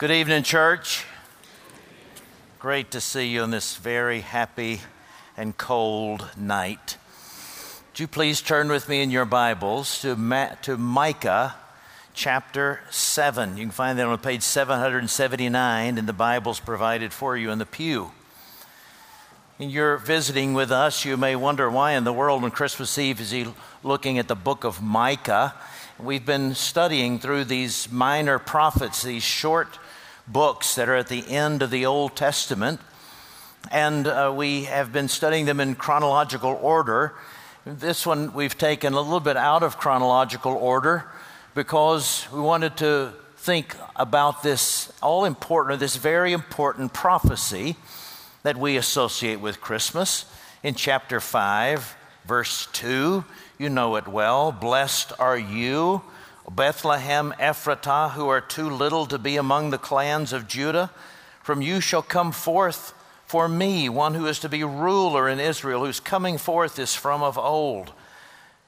Good 0.00 0.12
evening, 0.12 0.44
church. 0.44 1.04
Great 2.58 2.90
to 2.92 3.02
see 3.02 3.28
you 3.28 3.42
on 3.42 3.50
this 3.50 3.76
very 3.76 4.20
happy 4.20 4.80
and 5.36 5.54
cold 5.54 6.26
night. 6.38 6.96
Would 7.90 8.00
you 8.00 8.08
please 8.08 8.40
turn 8.40 8.70
with 8.70 8.88
me 8.88 9.02
in 9.02 9.10
your 9.10 9.26
Bibles 9.26 10.00
to, 10.00 10.16
Ma- 10.16 10.54
to 10.62 10.78
Micah 10.78 11.54
chapter 12.14 12.80
7. 12.88 13.58
You 13.58 13.64
can 13.64 13.70
find 13.70 13.98
that 13.98 14.06
on 14.06 14.16
page 14.16 14.40
779 14.40 15.98
in 15.98 16.06
the 16.06 16.14
Bibles 16.14 16.60
provided 16.60 17.12
for 17.12 17.36
you 17.36 17.50
in 17.50 17.58
the 17.58 17.66
pew. 17.66 18.10
And 19.58 19.70
you're 19.70 19.98
visiting 19.98 20.54
with 20.54 20.72
us, 20.72 21.04
you 21.04 21.18
may 21.18 21.36
wonder 21.36 21.68
why 21.68 21.92
in 21.92 22.04
the 22.04 22.12
world 22.14 22.42
on 22.42 22.50
Christmas 22.52 22.96
Eve 22.96 23.20
is 23.20 23.32
he 23.32 23.48
looking 23.82 24.18
at 24.18 24.28
the 24.28 24.34
book 24.34 24.64
of 24.64 24.80
Micah. 24.80 25.54
We've 25.98 26.24
been 26.24 26.54
studying 26.54 27.18
through 27.18 27.44
these 27.44 27.92
minor 27.92 28.38
prophets, 28.38 29.02
these 29.02 29.22
short 29.22 29.78
books 30.32 30.74
that 30.76 30.88
are 30.88 30.96
at 30.96 31.08
the 31.08 31.28
end 31.28 31.62
of 31.62 31.70
the 31.70 31.86
Old 31.86 32.16
Testament. 32.16 32.80
And 33.70 34.06
uh, 34.06 34.32
we 34.34 34.64
have 34.64 34.92
been 34.92 35.08
studying 35.08 35.46
them 35.46 35.60
in 35.60 35.74
chronological 35.74 36.58
order. 36.62 37.14
This 37.66 38.06
one 38.06 38.32
we've 38.32 38.56
taken 38.56 38.94
a 38.94 39.00
little 39.00 39.20
bit 39.20 39.36
out 39.36 39.62
of 39.62 39.76
chronological 39.76 40.52
order 40.52 41.04
because 41.54 42.26
we 42.32 42.40
wanted 42.40 42.76
to 42.78 43.12
think 43.36 43.74
about 43.96 44.42
this 44.42 44.92
all 45.02 45.24
important, 45.24 45.80
this 45.80 45.96
very 45.96 46.32
important 46.32 46.92
prophecy 46.92 47.76
that 48.42 48.56
we 48.56 48.76
associate 48.76 49.40
with 49.40 49.60
Christmas. 49.60 50.24
In 50.62 50.74
chapter 50.74 51.20
5, 51.20 51.96
verse 52.26 52.68
2, 52.72 53.24
you 53.58 53.68
know 53.68 53.96
it 53.96 54.08
well. 54.08 54.52
Blessed 54.52 55.12
are 55.18 55.38
you 55.38 56.02
Bethlehem, 56.54 57.32
Ephratah, 57.38 58.12
who 58.12 58.28
are 58.28 58.40
too 58.40 58.68
little 58.68 59.06
to 59.06 59.18
be 59.18 59.36
among 59.36 59.70
the 59.70 59.78
clans 59.78 60.32
of 60.32 60.48
Judah. 60.48 60.90
From 61.42 61.62
you 61.62 61.80
shall 61.80 62.02
come 62.02 62.32
forth 62.32 62.92
for 63.24 63.48
me 63.48 63.88
one 63.88 64.14
who 64.14 64.26
is 64.26 64.40
to 64.40 64.48
be 64.48 64.64
ruler 64.64 65.28
in 65.28 65.38
Israel, 65.38 65.84
whose 65.84 66.00
coming 66.00 66.38
forth 66.38 66.80
is 66.80 66.96
from 66.96 67.22
of 67.22 67.38
old. 67.38 67.92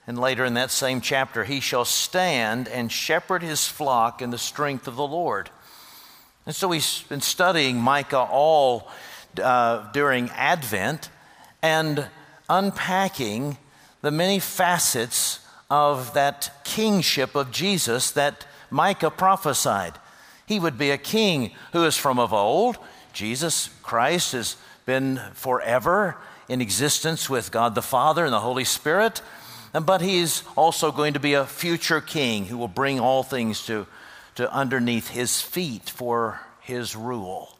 And 0.06 0.16
later 0.16 0.44
in 0.44 0.54
that 0.54 0.70
same 0.70 1.00
chapter, 1.00 1.42
he 1.42 1.58
shall 1.58 1.84
stand 1.84 2.68
and 2.68 2.90
shepherd 2.90 3.42
his 3.42 3.66
flock 3.66 4.22
in 4.22 4.30
the 4.30 4.38
strength 4.38 4.86
of 4.86 4.94
the 4.94 5.06
Lord. 5.06 5.50
And 6.46 6.54
so 6.54 6.70
he's 6.70 7.02
been 7.02 7.20
studying 7.20 7.78
Micah 7.78 8.18
all 8.18 8.88
uh, 9.42 9.90
during 9.90 10.30
Advent 10.30 11.08
and 11.60 12.06
unpacking 12.48 13.58
the 14.00 14.10
many 14.12 14.38
facets 14.38 15.40
of 15.72 16.12
that 16.12 16.50
kingship 16.64 17.34
of 17.34 17.50
Jesus 17.50 18.10
that 18.10 18.46
Micah 18.70 19.10
prophesied. 19.10 19.94
He 20.44 20.60
would 20.60 20.76
be 20.76 20.90
a 20.90 20.98
king 20.98 21.52
who 21.72 21.84
is 21.84 21.96
from 21.96 22.18
of 22.18 22.34
old. 22.34 22.76
Jesus 23.14 23.70
Christ 23.82 24.32
has 24.32 24.58
been 24.84 25.18
forever 25.32 26.18
in 26.46 26.60
existence 26.60 27.30
with 27.30 27.50
God 27.50 27.74
the 27.74 27.80
Father 27.80 28.26
and 28.26 28.34
the 28.34 28.40
Holy 28.40 28.64
Spirit. 28.64 29.22
But 29.72 30.02
he's 30.02 30.42
also 30.58 30.92
going 30.92 31.14
to 31.14 31.20
be 31.20 31.32
a 31.32 31.46
future 31.46 32.02
king 32.02 32.44
who 32.44 32.58
will 32.58 32.68
bring 32.68 33.00
all 33.00 33.22
things 33.22 33.64
to, 33.64 33.86
to 34.34 34.52
underneath 34.52 35.08
his 35.08 35.40
feet 35.40 35.88
for 35.88 36.38
his 36.60 36.94
rule. 36.94 37.56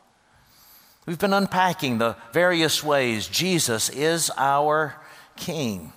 We've 1.06 1.19
been 1.19 1.32
unpacking 1.32 1.97
the 1.97 2.16
various 2.34 2.84
ways 2.84 3.26
Jesus 3.26 3.88
is 3.88 4.30
our 4.36 4.97
king. 5.34 5.94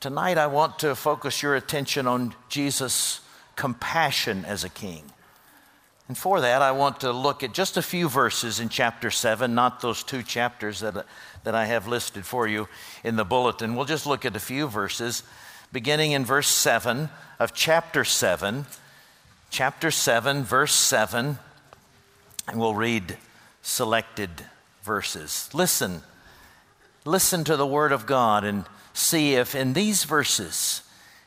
Tonight, 0.00 0.38
I 0.38 0.46
want 0.46 0.78
to 0.78 0.94
focus 0.94 1.42
your 1.42 1.54
attention 1.54 2.06
on 2.06 2.34
Jesus' 2.48 3.20
compassion 3.56 4.44
as 4.46 4.64
a 4.64 4.70
king. 4.70 5.04
And 6.08 6.16
for 6.16 6.40
that, 6.40 6.62
I 6.62 6.72
want 6.72 7.00
to 7.00 7.12
look 7.12 7.42
at 7.42 7.52
just 7.52 7.76
a 7.76 7.82
few 7.82 8.08
verses 8.08 8.58
in 8.58 8.70
chapter 8.70 9.10
7, 9.10 9.54
not 9.54 9.82
those 9.82 10.02
two 10.02 10.22
chapters 10.22 10.80
that, 10.80 11.06
that 11.44 11.54
I 11.54 11.66
have 11.66 11.86
listed 11.86 12.24
for 12.24 12.48
you 12.48 12.68
in 13.04 13.16
the 13.16 13.24
bulletin. 13.24 13.76
We'll 13.76 13.84
just 13.84 14.06
look 14.06 14.24
at 14.24 14.34
a 14.34 14.40
few 14.40 14.66
verses, 14.66 15.22
beginning 15.72 16.12
in 16.12 16.24
verse 16.24 16.48
7 16.48 17.10
of 17.38 17.52
chapter 17.52 18.02
7. 18.02 18.64
Chapter 19.50 19.90
7, 19.90 20.42
verse 20.42 20.74
7, 20.74 21.38
and 22.48 22.58
we'll 22.58 22.74
read 22.74 23.18
selected 23.60 24.30
verses. 24.82 25.50
Listen, 25.52 26.00
listen 27.04 27.44
to 27.44 27.58
the 27.58 27.66
word 27.66 27.92
of 27.92 28.06
God 28.06 28.44
and 28.44 28.64
see 28.92 29.34
if 29.34 29.54
in 29.54 29.72
these 29.72 30.04
verses 30.04 30.82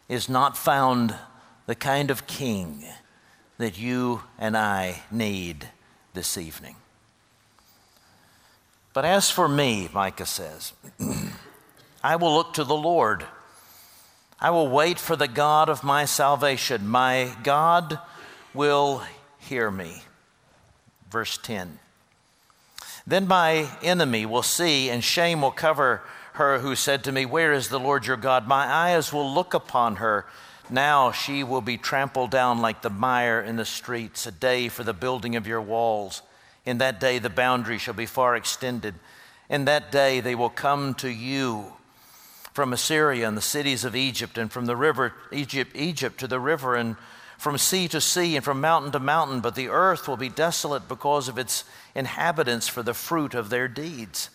is 0.08 0.30
not 0.30 0.58
found 0.58 1.16
the 1.66 1.76
kind 1.76 2.12
of 2.12 2.28
king 2.28 2.84
that 3.58 3.80
you 3.80 4.22
and 4.38 4.56
I 4.56 5.02
need 5.12 5.70
this 6.14 6.38
evening. 6.38 6.76
But 8.94 9.06
as 9.06 9.30
for 9.30 9.48
me, 9.48 9.90
Micah 9.94 10.26
says, 10.26 10.74
I 12.04 12.16
will 12.16 12.34
look 12.34 12.54
to 12.54 12.64
the 12.64 12.76
Lord. 12.76 13.26
I 14.40 14.52
will 14.52 14.70
wait 14.70 15.00
for 15.00 15.16
the 15.16 15.28
God 15.28 15.70
of 15.70 15.84
my 15.84 16.06
salvation. 16.06 16.88
My 16.88 17.36
God 17.44 18.00
will 18.54 19.04
hear 19.40 19.72
me. 19.72 20.04
Verse 21.10 21.38
10. 21.38 21.80
Then 23.08 23.28
my 23.28 23.70
enemy 23.82 24.26
will 24.26 24.44
see, 24.44 24.90
and 24.90 25.04
shame 25.04 25.42
will 25.42 25.52
cover 25.52 26.02
her 26.36 26.60
who 26.60 26.76
said 26.76 27.04
to 27.04 27.12
me, 27.12 27.26
Where 27.26 27.54
is 27.54 27.70
the 27.70 27.80
Lord 27.80 28.06
your 28.06 28.18
God? 28.18 28.48
My 28.48 28.66
eyes 28.66 29.12
will 29.12 29.34
look 29.34 29.54
upon 29.54 29.98
her. 29.98 30.26
Now 30.70 31.12
she 31.12 31.44
will 31.44 31.62
be 31.62 31.78
trampled 31.78 32.32
down 32.32 32.60
like 32.60 32.82
the 32.82 32.90
mire 32.90 33.42
in 33.42 33.56
the 33.56 33.66
streets, 33.66 34.26
a 34.26 34.32
day 34.32 34.68
for 34.68 34.84
the 34.84 34.94
building 34.94 35.36
of 35.36 35.48
your 35.48 35.62
walls. 35.62 36.22
In 36.66 36.80
that 36.80 37.00
day 37.00 37.20
the 37.20 37.30
boundary 37.30 37.78
shall 37.78 37.94
be 37.94 38.06
far 38.06 38.36
extended. 38.36 38.96
In 39.50 39.66
that 39.66 39.92
day 39.92 40.20
they 40.20 40.36
will 40.36 40.50
come 40.50 40.94
to 40.96 41.10
you 41.10 41.74
from 42.54 42.74
Assyria 42.74 43.28
and 43.28 43.38
the 43.38 43.42
cities 43.42 43.84
of 43.84 43.96
Egypt, 43.96 44.38
and 44.38 44.52
from 44.52 44.66
the 44.66 44.76
river 44.76 45.14
Egypt, 45.32 45.76
Egypt 45.76 46.20
to 46.22 46.28
the 46.28 46.40
river, 46.40 46.76
and 46.76 46.96
from 47.38 47.58
sea 47.58 47.88
to 47.90 48.02
sea, 48.02 48.36
and 48.36 48.46
from 48.46 48.62
mountain 48.62 48.92
to 48.94 49.00
mountain. 49.00 49.42
But 49.42 49.56
the 49.56 49.68
earth 49.70 50.08
will 50.08 50.18
be 50.18 50.30
desolate 50.30 50.88
because 50.88 51.28
of 51.28 51.38
its 51.38 51.66
inhabitants 51.94 52.68
for 52.68 52.82
the 52.82 52.94
fruit 52.94 53.34
of 53.36 53.50
their 53.50 53.68
deeds. 53.68 54.30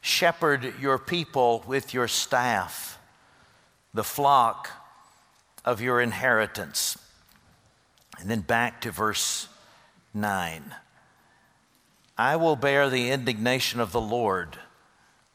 Shepherd 0.00 0.74
your 0.80 0.98
people 0.98 1.64
with 1.66 1.92
your 1.92 2.08
staff, 2.08 2.98
the 3.92 4.04
flock 4.04 4.70
of 5.64 5.80
your 5.80 6.00
inheritance. 6.00 6.98
And 8.18 8.30
then 8.30 8.40
back 8.40 8.80
to 8.82 8.90
verse 8.90 9.48
9. 10.14 10.74
I 12.16 12.36
will 12.36 12.56
bear 12.56 12.90
the 12.90 13.10
indignation 13.10 13.80
of 13.80 13.92
the 13.92 14.00
Lord 14.00 14.58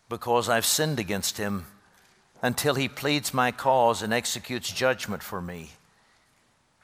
because 0.09 0.49
I've 0.49 0.65
sinned 0.65 0.99
against 0.99 1.37
him 1.37 1.65
until 2.41 2.75
he 2.75 2.87
pleads 2.87 3.33
my 3.33 3.51
cause 3.51 4.01
and 4.01 4.13
executes 4.13 4.71
judgment 4.71 5.23
for 5.23 5.41
me. 5.41 5.71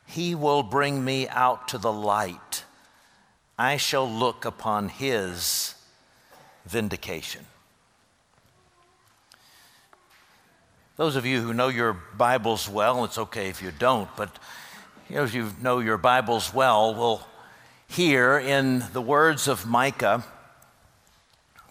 He 0.08 0.34
will 0.34 0.64
bring 0.64 1.06
me 1.06 1.28
out 1.30 1.68
to 1.70 1.78
the 1.78 1.92
light. 1.92 2.64
I 3.60 3.78
shall 3.78 4.10
look 4.10 4.44
upon 4.44 4.90
his 4.90 5.76
vindication. 6.66 7.46
Those 11.02 11.16
of 11.16 11.26
you 11.26 11.42
who 11.42 11.52
know 11.52 11.70
your 11.70 11.94
Bibles 11.94 12.70
well, 12.70 13.06
it's 13.06 13.18
okay 13.18 13.50
if 13.50 13.64
you 13.64 13.72
don't, 13.72 14.08
but 14.16 14.30
those 15.10 15.30
of 15.30 15.34
you 15.34 15.52
know 15.60 15.80
your 15.80 15.98
Bibles 15.98 16.54
well 16.54 16.94
will 16.94 17.28
hear 17.88 18.38
in 18.38 18.84
the 18.94 19.02
words 19.02 19.48
of 19.48 19.66
Micah 19.66 20.24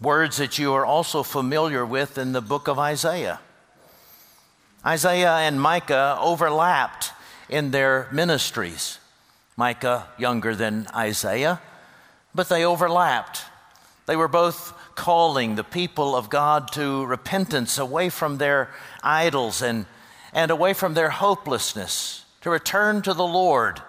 words 0.01 0.39
that 0.39 0.59
you 0.59 0.73
are 0.73 0.85
also 0.85 1.23
familiar 1.23 1.87
with 1.87 2.19
in 2.19 2.33
the 2.33 2.41
book 2.41 2.67
of 2.67 2.81
Isaiah. 2.81 3.39
Isaiah 4.85 5.37
and 5.37 5.61
Micah 5.61 6.19
overlapped 6.21 7.13
in 7.49 7.71
their 7.71 8.09
ministries. 8.11 8.99
Micah 9.57 10.09
younger 10.19 10.57
than 10.57 10.89
Isaiah, 10.93 11.61
but 12.35 12.49
they 12.49 12.65
overlapped. 12.65 13.43
They 14.07 14.17
were 14.17 14.27
both 14.27 14.75
calling 15.01 15.55
the 15.55 15.65
people 15.65 16.15
of 16.15 16.29
God 16.29 16.71
to 16.73 17.07
repentance 17.07 17.79
away 17.79 18.11
from 18.11 18.37
their 18.37 18.69
idols 19.03 19.63
and, 19.63 19.87
and 20.35 20.51
away 20.51 20.75
from 20.75 20.93
their 20.93 21.09
hopelessness, 21.09 22.27
to 22.43 22.51
return 22.51 23.01
to 23.01 23.15
the 23.15 23.27
Lord. 23.27 23.81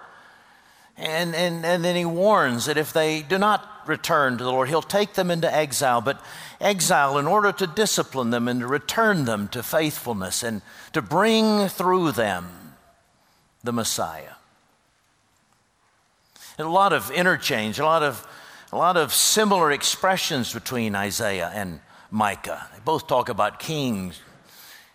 And, 0.95 1.35
and, 1.35 1.65
and 1.65 1.83
then 1.83 1.97
he 1.97 2.05
warns 2.05 2.63
that 2.63 2.77
if 2.77 2.93
they 2.93 3.23
do 3.23 3.37
not 3.37 3.67
return 3.85 4.37
to 4.37 4.43
the 4.45 4.51
Lord, 4.51 4.69
he'll 4.69 4.81
take 4.81 5.15
them 5.15 5.29
into 5.29 5.53
exile, 5.53 5.99
but 5.99 6.23
exile 6.61 7.17
in 7.17 7.27
order 7.27 7.51
to 7.51 7.67
discipline 7.67 8.29
them 8.29 8.47
and 8.47 8.61
to 8.61 8.67
return 8.67 9.25
them 9.25 9.49
to 9.49 9.61
faithfulness 9.61 10.43
and 10.43 10.61
to 10.93 11.01
bring 11.01 11.67
through 11.67 12.13
them 12.13 12.75
the 13.65 13.73
Messiah. 13.73 14.35
And 16.57 16.65
a 16.65 16.71
lot 16.71 16.93
of 16.93 17.11
interchange, 17.11 17.79
a 17.79 17.85
lot 17.85 18.01
of, 18.01 18.25
a 18.71 18.77
lot 18.77 18.97
of 18.97 19.13
similar 19.13 19.71
expressions 19.71 20.53
between 20.53 20.95
Isaiah 20.95 21.51
and 21.53 21.79
Micah. 22.09 22.67
They 22.73 22.79
both 22.83 23.07
talk 23.07 23.29
about 23.29 23.59
kings, 23.59 24.21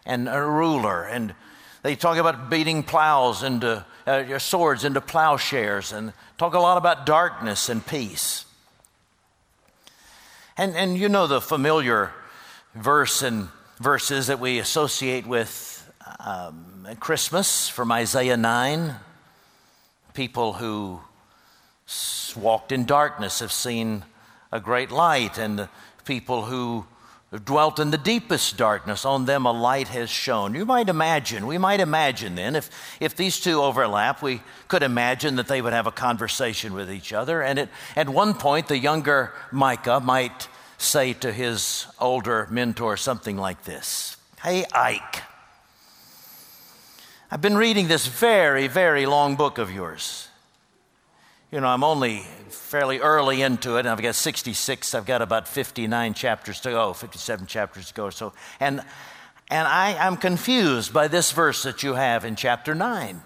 and 0.07 0.29
a 0.29 0.41
ruler. 0.41 1.03
And 1.05 1.35
they 1.83 1.97
talk 1.97 2.17
about 2.17 2.49
beating 2.49 2.83
plows 2.83 3.43
into 3.43 3.85
uh, 4.07 4.25
your 4.27 4.39
swords 4.39 4.85
into 4.85 5.01
plowshares 5.01 5.93
and 5.93 6.13
talk 6.39 6.55
a 6.55 6.61
lot 6.61 6.79
about 6.79 7.05
darkness 7.05 7.69
and 7.69 7.85
peace. 7.85 8.45
And, 10.57 10.75
and 10.75 10.97
you 10.97 11.09
know 11.09 11.27
the 11.27 11.41
familiar 11.41 12.13
verse 12.75 13.23
and 13.23 13.49
verses 13.79 14.29
that 14.29 14.41
we 14.41 14.59
associate 14.59 15.27
with 15.27 15.93
um, 16.21 16.87
Christmas 17.01 17.69
from 17.69 17.93
Isaiah 17.93 18.37
9. 18.37 18.95
People 20.15 20.55
who 20.55 21.01
walked 22.37 22.73
in 22.73 22.85
darkness 22.85 23.41
have 23.41 23.53
seen 23.53 24.05
a 24.53 24.61
great 24.61 24.91
light, 24.91 25.39
and 25.39 25.69
people 26.05 26.45
who 26.45 26.87
dwelt 27.45 27.79
in 27.79 27.91
the 27.91 27.99
deepest 27.99 28.57
darkness, 28.57 29.05
on 29.05 29.27
them 29.27 29.45
a 29.45 29.53
light 29.53 29.89
has 29.89 30.09
shone. 30.09 30.55
You 30.55 30.65
might 30.65 30.89
imagine, 30.89 31.47
we 31.47 31.59
might 31.59 31.81
imagine 31.81 32.37
then, 32.37 32.55
if, 32.55 32.71
if 33.01 33.17
these 33.17 33.41
two 33.41 33.61
overlap, 33.61 34.23
we 34.23 34.41
could 34.69 34.83
imagine 34.83 35.37
that 35.37 35.49
they 35.49 35.61
would 35.61 35.73
have 35.73 35.87
a 35.87 35.93
conversation 35.93 36.73
with 36.73 36.91
each 36.91 37.13
other. 37.13 37.43
And 37.43 37.59
it, 37.59 37.69
at 37.97 38.09
one 38.09 38.35
point, 38.35 38.69
the 38.69 38.79
younger 38.79 39.33
Micah 39.51 40.01
might 40.01 40.49
say 40.79 41.13
to 41.15 41.33
his 41.33 41.87
older 41.99 42.47
mentor 42.51 42.97
something 42.97 43.37
like 43.37 43.65
this 43.65 44.17
Hey, 44.43 44.65
Ike, 44.73 45.23
I've 47.31 47.43
been 47.43 47.57
reading 47.57 47.89
this 47.89 48.07
very, 48.07 48.69
very 48.69 49.05
long 49.05 49.35
book 49.35 49.59
of 49.59 49.73
yours. 49.73 50.29
You 51.53 51.61
know, 51.61 51.69
I'm 51.69 51.85
only 51.85 52.25
fairly 52.49 52.99
early 52.99 53.43
into 53.43 53.77
it, 53.77 53.87
I've 53.87 54.03
got 54.03 54.15
66. 54.15 54.95
I've 54.95 55.07
got 55.07 55.23
about 55.23 55.47
59 55.47 56.15
chapters 56.15 56.61
to 56.61 56.71
go, 56.71 56.93
57 56.93 57.47
chapters 57.47 57.89
to 57.89 57.95
go. 57.95 58.11
So, 58.11 58.33
and 58.59 58.83
and 59.49 59.69
I, 59.69 60.07
am 60.07 60.17
confused 60.17 60.93
by 60.93 61.07
this 61.09 61.31
verse 61.31 61.63
that 61.63 61.83
you 61.83 61.95
have 61.95 62.25
in 62.25 62.35
chapter 62.35 62.75
9. 62.75 63.23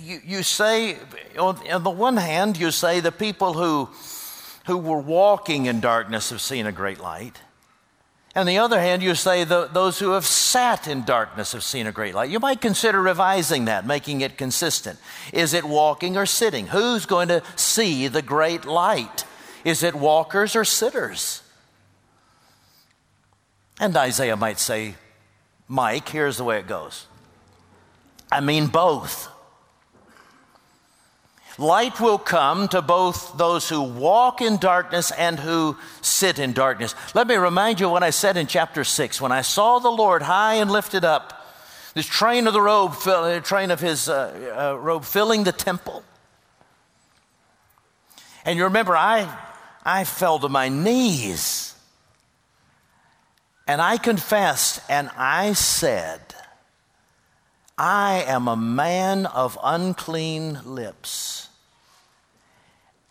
You, 0.00 0.20
you 0.24 0.42
say, 0.42 0.98
on 1.38 1.82
the 1.82 1.90
one 1.90 2.16
hand, 2.16 2.56
you 2.56 2.70
say 2.70 3.00
the 3.00 3.12
people 3.12 3.54
who, 3.54 3.88
who 4.66 4.78
were 4.78 5.00
walking 5.00 5.66
in 5.66 5.80
darkness 5.80 6.30
have 6.30 6.40
seen 6.40 6.66
a 6.66 6.72
great 6.72 7.00
light. 7.00 7.40
On 8.36 8.44
the 8.44 8.58
other 8.58 8.78
hand, 8.78 9.02
you 9.02 9.14
say 9.14 9.44
those 9.44 9.98
who 9.98 10.10
have 10.10 10.26
sat 10.26 10.86
in 10.86 11.04
darkness 11.04 11.52
have 11.52 11.64
seen 11.64 11.86
a 11.86 11.92
great 11.92 12.14
light. 12.14 12.28
You 12.28 12.38
might 12.38 12.60
consider 12.60 13.00
revising 13.00 13.64
that, 13.64 13.86
making 13.86 14.20
it 14.20 14.36
consistent. 14.36 14.98
Is 15.32 15.54
it 15.54 15.64
walking 15.64 16.18
or 16.18 16.26
sitting? 16.26 16.66
Who's 16.66 17.06
going 17.06 17.28
to 17.28 17.42
see 17.56 18.08
the 18.08 18.20
great 18.20 18.66
light? 18.66 19.24
Is 19.64 19.82
it 19.82 19.94
walkers 19.94 20.54
or 20.54 20.66
sitters? 20.66 21.42
And 23.80 23.96
Isaiah 23.96 24.36
might 24.36 24.58
say, 24.58 24.96
Mike, 25.66 26.10
here's 26.10 26.36
the 26.36 26.44
way 26.44 26.58
it 26.58 26.66
goes. 26.66 27.06
I 28.30 28.40
mean 28.40 28.66
both. 28.66 29.28
Light 31.58 32.00
will 32.00 32.18
come 32.18 32.68
to 32.68 32.82
both 32.82 33.36
those 33.38 33.68
who 33.68 33.82
walk 33.82 34.42
in 34.42 34.58
darkness 34.58 35.10
and 35.10 35.38
who 35.38 35.76
sit 36.02 36.38
in 36.38 36.52
darkness. 36.52 36.94
Let 37.14 37.26
me 37.26 37.36
remind 37.36 37.80
you 37.80 37.88
what 37.88 38.02
I 38.02 38.10
said 38.10 38.36
in 38.36 38.46
chapter 38.46 38.84
6 38.84 39.20
when 39.22 39.32
I 39.32 39.40
saw 39.40 39.78
the 39.78 39.90
Lord 39.90 40.22
high 40.22 40.54
and 40.54 40.70
lifted 40.70 41.02
up, 41.04 41.46
this 41.94 42.04
train 42.04 42.46
of 42.46 42.52
the 42.52 42.60
robe, 42.60 42.94
train 43.44 43.70
of 43.70 43.80
his 43.80 44.06
uh, 44.06 44.74
uh, 44.74 44.78
robe 44.78 45.04
filling 45.04 45.44
the 45.44 45.52
temple. 45.52 46.04
And 48.44 48.58
you 48.58 48.64
remember, 48.64 48.94
I, 48.94 49.26
I 49.82 50.04
fell 50.04 50.38
to 50.40 50.50
my 50.50 50.68
knees 50.68 51.74
and 53.66 53.80
I 53.80 53.96
confessed 53.96 54.82
and 54.90 55.10
I 55.16 55.54
said, 55.54 56.20
I 57.78 58.24
am 58.26 58.46
a 58.46 58.56
man 58.56 59.24
of 59.26 59.58
unclean 59.62 60.60
lips 60.64 61.45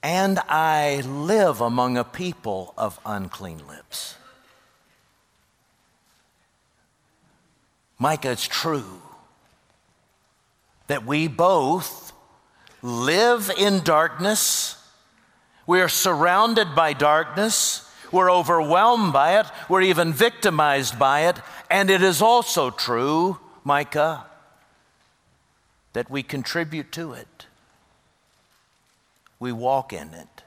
and 0.05 0.37
I 0.47 1.01
live 1.01 1.61
among 1.61 1.97
a 1.97 2.03
people 2.03 2.75
of 2.77 2.99
unclean 3.07 3.67
lips. 3.67 4.13
Micah, 7.97 8.29
it's 8.29 8.47
true 8.47 9.01
that 10.85 11.07
we 11.07 11.27
both 11.27 12.13
live 12.83 13.49
in 13.57 13.79
darkness. 13.79 14.77
We 15.65 15.81
are 15.81 15.89
surrounded 15.89 16.75
by 16.75 16.93
darkness. 16.93 17.89
We're 18.11 18.31
overwhelmed 18.31 19.11
by 19.11 19.39
it. 19.39 19.47
We're 19.69 19.81
even 19.81 20.13
victimized 20.13 20.99
by 20.99 21.21
it. 21.29 21.37
And 21.71 21.89
it 21.89 22.03
is 22.03 22.21
also 22.21 22.69
true, 22.69 23.39
Micah, 23.63 24.27
that 25.93 26.11
we 26.11 26.21
contribute 26.21 26.91
to 26.91 27.13
it 27.13 27.47
we 29.45 29.51
walk 29.51 29.93
in 29.93 30.11
it. 30.15 30.41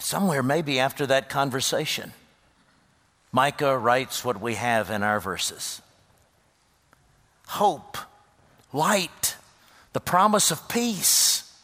Somewhere, 0.00 0.42
maybe 0.42 0.80
after 0.80 1.06
that 1.06 1.28
conversation, 1.28 2.12
Micah 3.30 3.78
writes 3.78 4.24
what 4.24 4.40
we 4.40 4.56
have 4.56 4.90
in 4.90 5.04
our 5.04 5.20
verses 5.20 5.80
hope, 7.46 7.96
light, 8.72 9.36
the 9.92 10.00
promise 10.00 10.50
of 10.50 10.68
peace 10.68 11.56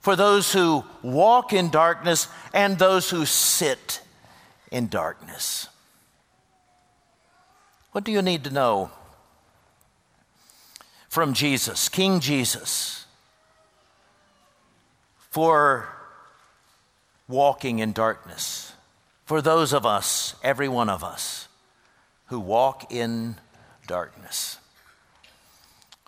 for 0.00 0.16
those 0.16 0.54
who 0.54 0.84
walk 1.02 1.52
in 1.52 1.68
darkness 1.68 2.28
and 2.54 2.78
those 2.78 3.10
who 3.10 3.26
sit 3.26 4.00
in 4.70 4.88
darkness. 4.88 5.68
What 7.92 8.04
do 8.04 8.10
you 8.10 8.22
need 8.22 8.44
to 8.44 8.50
know 8.50 8.90
from 11.14 11.32
Jesus, 11.32 11.88
King 11.88 12.18
Jesus, 12.18 13.06
for 15.16 15.88
walking 17.28 17.78
in 17.78 17.92
darkness. 17.92 18.72
For 19.24 19.40
those 19.40 19.72
of 19.72 19.86
us, 19.86 20.34
every 20.42 20.68
one 20.68 20.88
of 20.88 21.04
us, 21.04 21.46
who 22.26 22.40
walk 22.40 22.90
in 22.92 23.36
darkness. 23.86 24.58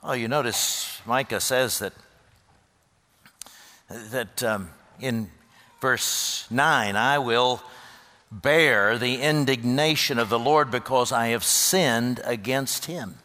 Oh, 0.03 0.13
you 0.13 0.27
notice 0.27 1.01
Micah 1.07 1.39
says 1.39 1.79
that, 1.79 1.93
that 3.89 4.43
um, 4.43 4.71
in 4.99 5.31
verse 5.81 6.49
9, 6.51 6.97
I 6.97 7.21
will 7.21 7.63
bear 8.33 8.99
the 8.99 9.23
indignation 9.23 10.19
of 10.19 10.31
the 10.31 10.39
Lord 10.41 10.73
because 10.73 11.13
I 11.13 11.29
have 11.29 11.45
sinned 11.45 12.21
against 12.25 12.87
him. 12.87 13.19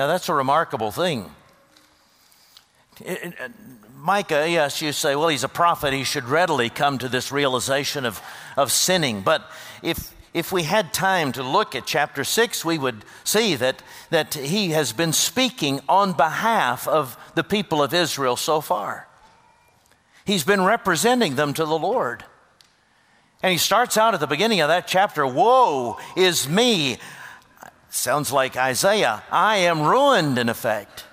Now, 0.00 0.06
that's 0.06 0.30
a 0.30 0.34
remarkable 0.34 0.90
thing. 0.90 1.30
It, 3.04 3.34
uh, 3.38 3.48
Micah, 3.98 4.48
yes, 4.48 4.80
you 4.80 4.92
say, 4.92 5.14
well, 5.14 5.28
he's 5.28 5.44
a 5.44 5.48
prophet. 5.48 5.92
He 5.92 6.04
should 6.04 6.24
readily 6.24 6.70
come 6.70 6.96
to 6.96 7.08
this 7.10 7.30
realization 7.30 8.06
of, 8.06 8.22
of 8.56 8.72
sinning. 8.72 9.20
But 9.20 9.44
if, 9.82 10.14
if 10.32 10.52
we 10.52 10.62
had 10.62 10.94
time 10.94 11.32
to 11.32 11.42
look 11.42 11.74
at 11.74 11.84
chapter 11.84 12.24
6, 12.24 12.64
we 12.64 12.78
would 12.78 13.04
see 13.24 13.56
that, 13.56 13.82
that 14.08 14.32
he 14.32 14.70
has 14.70 14.94
been 14.94 15.12
speaking 15.12 15.80
on 15.86 16.14
behalf 16.14 16.88
of 16.88 17.18
the 17.34 17.44
people 17.44 17.82
of 17.82 17.92
Israel 17.92 18.36
so 18.36 18.62
far. 18.62 19.06
He's 20.24 20.44
been 20.44 20.62
representing 20.64 21.34
them 21.34 21.52
to 21.52 21.66
the 21.66 21.78
Lord. 21.78 22.24
And 23.42 23.52
he 23.52 23.58
starts 23.58 23.98
out 23.98 24.14
at 24.14 24.20
the 24.20 24.26
beginning 24.26 24.62
of 24.62 24.68
that 24.68 24.86
chapter 24.86 25.26
Woe 25.26 25.98
is 26.16 26.48
me! 26.48 26.96
Sounds 27.90 28.32
like 28.32 28.56
Isaiah. 28.56 29.22
I 29.30 29.56
am 29.56 29.82
ruined, 29.82 30.38
in 30.38 30.48
effect. 30.48 31.04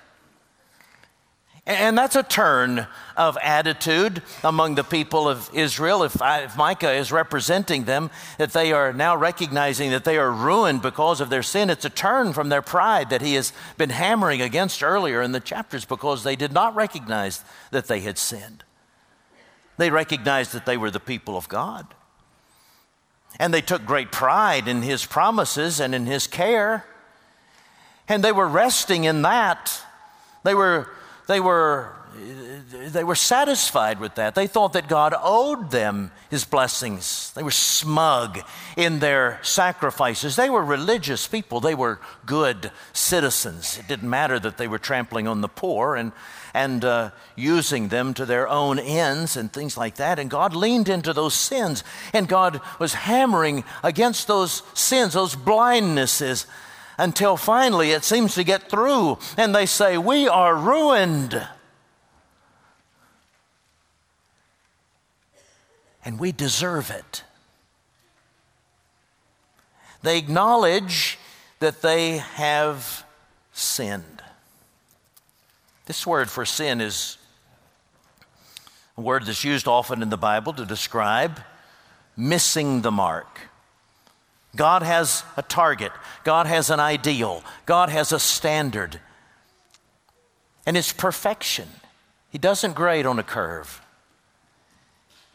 And 1.66 1.98
that's 1.98 2.16
a 2.16 2.22
turn 2.22 2.86
of 3.14 3.36
attitude 3.42 4.22
among 4.42 4.76
the 4.76 4.84
people 4.84 5.28
of 5.28 5.50
Israel. 5.52 6.02
If, 6.02 6.22
I, 6.22 6.44
if, 6.44 6.56
Micah 6.56 6.92
is 6.92 7.12
representing 7.12 7.84
them, 7.84 8.10
that 8.38 8.52
they 8.52 8.72
are 8.72 8.94
now 8.94 9.16
recognizing 9.16 9.90
that 9.90 10.04
they 10.04 10.16
are 10.16 10.32
ruined 10.32 10.80
because 10.80 11.20
of 11.20 11.28
their 11.28 11.42
sin, 11.42 11.68
it's 11.68 11.84
a 11.84 11.90
turn 11.90 12.32
from 12.32 12.48
their 12.48 12.62
pride 12.62 13.10
that 13.10 13.20
he 13.20 13.34
has 13.34 13.52
been 13.76 13.90
hammering 13.90 14.40
against 14.40 14.82
earlier 14.82 15.20
in 15.20 15.32
the 15.32 15.40
chapters 15.40 15.84
because 15.84 16.24
they 16.24 16.36
did 16.36 16.52
not 16.52 16.74
recognize 16.74 17.44
that 17.70 17.86
they 17.86 18.00
had 18.00 18.16
sinned. 18.16 18.64
They 19.76 19.90
recognized 19.90 20.52
that 20.52 20.64
they 20.64 20.78
were 20.78 20.90
the 20.90 21.00
people 21.00 21.36
of 21.36 21.50
God. 21.50 21.94
And 23.38 23.52
they 23.52 23.60
took 23.60 23.84
great 23.84 24.10
pride 24.10 24.68
in 24.68 24.82
his 24.82 25.04
promises 25.04 25.80
and 25.80 25.94
in 25.94 26.06
his 26.06 26.26
care. 26.26 26.84
And 28.08 28.24
they 28.24 28.32
were 28.32 28.48
resting 28.48 29.04
in 29.04 29.22
that. 29.22 29.80
They 30.44 30.54
were, 30.54 30.88
they 31.26 31.40
were 31.40 31.92
they 32.88 33.04
were 33.04 33.14
satisfied 33.14 34.00
with 34.00 34.14
that. 34.16 34.34
They 34.34 34.46
thought 34.46 34.72
that 34.72 34.88
God 34.88 35.14
owed 35.20 35.70
them 35.70 36.10
his 36.30 36.44
blessings. 36.44 37.32
They 37.32 37.42
were 37.42 37.50
smug 37.50 38.40
in 38.76 38.98
their 38.98 39.38
sacrifices. 39.42 40.36
They 40.36 40.50
were 40.50 40.64
religious 40.64 41.26
people. 41.26 41.60
They 41.60 41.74
were 41.74 42.00
good 42.26 42.70
citizens. 42.92 43.78
It 43.78 43.88
didn't 43.88 44.08
matter 44.08 44.38
that 44.38 44.58
they 44.58 44.68
were 44.68 44.78
trampling 44.78 45.26
on 45.28 45.40
the 45.40 45.48
poor 45.48 45.96
and, 45.96 46.12
and 46.54 46.84
uh, 46.84 47.10
using 47.36 47.88
them 47.88 48.14
to 48.14 48.26
their 48.26 48.48
own 48.48 48.78
ends 48.78 49.36
and 49.36 49.52
things 49.52 49.76
like 49.76 49.96
that. 49.96 50.18
And 50.18 50.30
God 50.30 50.54
leaned 50.54 50.88
into 50.88 51.12
those 51.12 51.34
sins, 51.34 51.84
and 52.12 52.28
God 52.28 52.60
was 52.78 52.94
hammering 52.94 53.64
against 53.82 54.26
those 54.26 54.62
sins, 54.74 55.14
those 55.14 55.36
blindnesses, 55.36 56.46
until 56.96 57.36
finally 57.36 57.92
it 57.92 58.04
seems 58.04 58.34
to 58.34 58.44
get 58.44 58.68
through. 58.68 59.18
And 59.36 59.54
they 59.54 59.66
say, 59.66 59.98
We 59.98 60.28
are 60.28 60.56
ruined. 60.56 61.46
And 66.08 66.18
we 66.18 66.32
deserve 66.32 66.90
it. 66.90 67.22
They 70.02 70.16
acknowledge 70.16 71.18
that 71.58 71.82
they 71.82 72.16
have 72.16 73.04
sinned. 73.52 74.22
This 75.84 76.06
word 76.06 76.30
for 76.30 76.46
sin 76.46 76.80
is 76.80 77.18
a 78.96 79.02
word 79.02 79.26
that's 79.26 79.44
used 79.44 79.68
often 79.68 80.00
in 80.00 80.08
the 80.08 80.16
Bible 80.16 80.54
to 80.54 80.64
describe 80.64 81.40
missing 82.16 82.80
the 82.80 82.90
mark. 82.90 83.40
God 84.56 84.82
has 84.82 85.24
a 85.36 85.42
target, 85.42 85.92
God 86.24 86.46
has 86.46 86.70
an 86.70 86.80
ideal, 86.80 87.44
God 87.66 87.90
has 87.90 88.12
a 88.12 88.18
standard, 88.18 88.98
and 90.64 90.74
it's 90.74 90.90
perfection. 90.90 91.68
He 92.30 92.38
doesn't 92.38 92.72
grade 92.72 93.04
on 93.04 93.18
a 93.18 93.22
curve. 93.22 93.82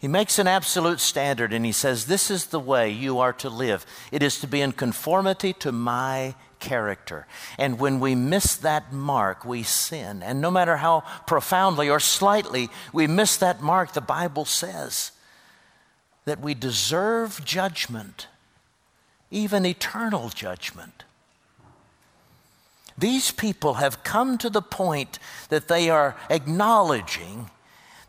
He 0.03 0.09
makes 0.09 0.37
an 0.37 0.47
absolute 0.47 0.99
standard 0.99 1.53
and 1.53 1.65
he 1.65 1.71
says, 1.71 2.07
This 2.07 2.29
is 2.29 2.47
the 2.47 2.59
way 2.59 2.89
you 2.89 3.19
are 3.19 3.31
to 3.31 3.49
live. 3.49 3.85
It 4.11 4.21
is 4.21 4.37
to 4.41 4.47
be 4.47 4.59
in 4.59 4.73
conformity 4.73 5.53
to 5.53 5.71
my 5.71 6.35
character. 6.59 7.25
And 7.57 7.79
when 7.79 8.01
we 8.01 8.13
miss 8.13 8.57
that 8.57 8.91
mark, 8.91 9.45
we 9.45 9.63
sin. 9.63 10.21
And 10.21 10.41
no 10.41 10.51
matter 10.51 10.75
how 10.75 11.05
profoundly 11.25 11.89
or 11.89 12.01
slightly 12.01 12.67
we 12.91 13.07
miss 13.07 13.37
that 13.37 13.61
mark, 13.61 13.93
the 13.93 14.01
Bible 14.01 14.43
says 14.43 15.13
that 16.25 16.41
we 16.41 16.53
deserve 16.53 17.45
judgment, 17.45 18.27
even 19.31 19.65
eternal 19.65 20.27
judgment. 20.27 21.05
These 22.97 23.31
people 23.31 23.75
have 23.75 24.03
come 24.03 24.37
to 24.39 24.49
the 24.49 24.61
point 24.61 25.17
that 25.47 25.69
they 25.69 25.89
are 25.89 26.17
acknowledging 26.29 27.49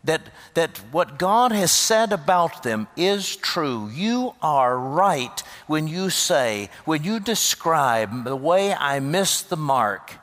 that, 0.05 0.21
that 0.53 0.77
what 0.91 1.19
God 1.19 1.51
has 1.51 1.71
said 1.71 2.13
about 2.13 2.63
them 2.63 2.87
is 2.95 3.35
true. 3.35 3.89
You 3.89 4.35
are 4.41 4.77
right 4.77 5.41
when 5.67 5.87
you 5.87 6.09
say, 6.09 6.69
when 6.85 7.03
you 7.03 7.19
describe 7.19 8.23
the 8.23 8.35
way 8.35 8.73
I 8.73 8.99
missed 8.99 9.49
the 9.49 9.57
mark, 9.57 10.13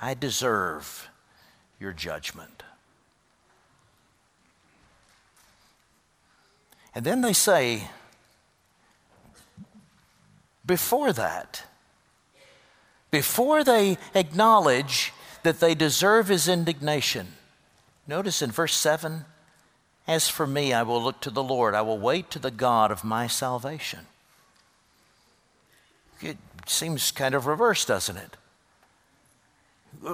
I 0.00 0.14
deserve 0.14 1.08
your 1.78 1.92
judgment. 1.92 2.62
And 6.94 7.04
then 7.04 7.22
they 7.22 7.32
say, 7.32 7.88
before 10.66 11.12
that, 11.12 11.64
before 13.10 13.64
they 13.64 13.98
acknowledge 14.14 15.12
that 15.42 15.60
they 15.60 15.74
deserve 15.74 16.28
his 16.28 16.48
indignation, 16.48 17.28
Notice 18.06 18.42
in 18.42 18.50
verse 18.50 18.74
7 18.76 19.24
As 20.06 20.28
for 20.28 20.46
me, 20.46 20.72
I 20.72 20.82
will 20.82 21.02
look 21.02 21.20
to 21.20 21.30
the 21.30 21.42
Lord, 21.42 21.74
I 21.74 21.82
will 21.82 21.98
wait 21.98 22.30
to 22.30 22.38
the 22.38 22.50
God 22.50 22.90
of 22.90 23.04
my 23.04 23.26
salvation. 23.26 24.06
It 26.20 26.38
seems 26.66 27.10
kind 27.10 27.34
of 27.34 27.46
reversed, 27.46 27.88
doesn't 27.88 28.16
it? 28.16 28.36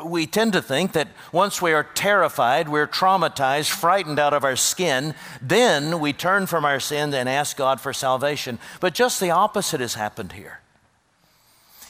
We 0.05 0.27
tend 0.27 0.53
to 0.53 0.61
think 0.61 0.93
that 0.93 1.09
once 1.33 1.63
we 1.63 1.73
are 1.73 1.85
terrified, 1.85 2.69
we're 2.69 2.87
traumatized, 2.87 3.71
frightened 3.71 4.19
out 4.19 4.35
of 4.35 4.45
our 4.45 4.57
skin, 4.57 5.15
then 5.41 6.01
we 6.01 6.13
turn 6.13 6.47
from 6.47 6.65
our 6.65 6.81
sin 6.81 7.15
and 7.15 7.29
ask 7.29 7.57
God 7.57 7.81
for 7.81 7.93
salvation. 7.93 8.59
But 8.81 8.95
just 8.95 9.21
the 9.21 9.31
opposite 9.31 9.81
has 9.81 9.95
happened 9.95 10.33
here. 10.33 10.61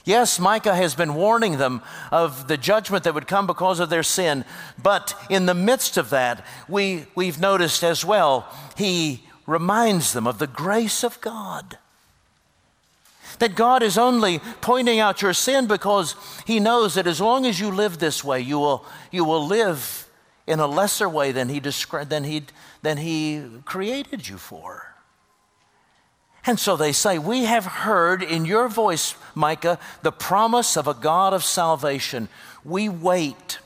Yes, 0.08 0.40
Micah 0.40 0.74
has 0.74 0.94
been 0.94 1.12
warning 1.12 1.58
them 1.58 1.82
of 2.10 2.48
the 2.48 2.56
judgment 2.56 3.04
that 3.04 3.12
would 3.12 3.26
come 3.26 3.46
because 3.46 3.78
of 3.78 3.90
their 3.90 4.02
sin, 4.02 4.46
but 4.82 5.12
in 5.28 5.44
the 5.44 5.52
midst 5.52 5.98
of 5.98 6.08
that, 6.08 6.46
we, 6.66 7.04
we've 7.14 7.38
noticed 7.38 7.84
as 7.84 8.06
well, 8.06 8.50
he 8.74 9.22
reminds 9.46 10.14
them 10.14 10.26
of 10.26 10.38
the 10.38 10.46
grace 10.46 11.04
of 11.04 11.20
God. 11.20 11.76
That 13.38 13.54
God 13.54 13.82
is 13.82 13.98
only 13.98 14.38
pointing 14.62 14.98
out 14.98 15.20
your 15.20 15.34
sin 15.34 15.66
because 15.66 16.14
He 16.46 16.58
knows 16.58 16.94
that 16.94 17.06
as 17.06 17.20
long 17.20 17.44
as 17.44 17.60
you 17.60 17.70
live 17.70 17.98
this 17.98 18.24
way, 18.24 18.40
you 18.40 18.58
will, 18.58 18.86
you 19.12 19.26
will 19.26 19.46
live 19.46 20.08
in 20.46 20.58
a 20.58 20.66
lesser 20.66 21.08
way 21.08 21.32
than 21.32 21.50
He, 21.50 21.60
descri- 21.60 22.08
than, 22.08 22.24
he, 22.24 22.44
than 22.80 22.96
he 22.96 23.44
created 23.66 24.26
you 24.26 24.38
for. 24.38 24.87
And 26.48 26.58
so 26.58 26.78
they 26.78 26.92
say, 26.92 27.18
We 27.18 27.44
have 27.44 27.66
heard 27.66 28.22
in 28.22 28.46
your 28.46 28.68
voice, 28.68 29.14
Micah, 29.34 29.78
the 30.00 30.10
promise 30.10 30.78
of 30.78 30.88
a 30.88 30.94
God 30.94 31.34
of 31.34 31.44
salvation. 31.44 32.30
We 32.64 32.88
wait 32.88 33.58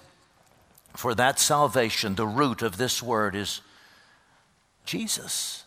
for 0.97 1.15
that 1.15 1.39
salvation. 1.39 2.17
The 2.17 2.27
root 2.27 2.61
of 2.61 2.79
this 2.79 3.01
word 3.01 3.37
is 3.37 3.61
Jesus. 4.85 5.62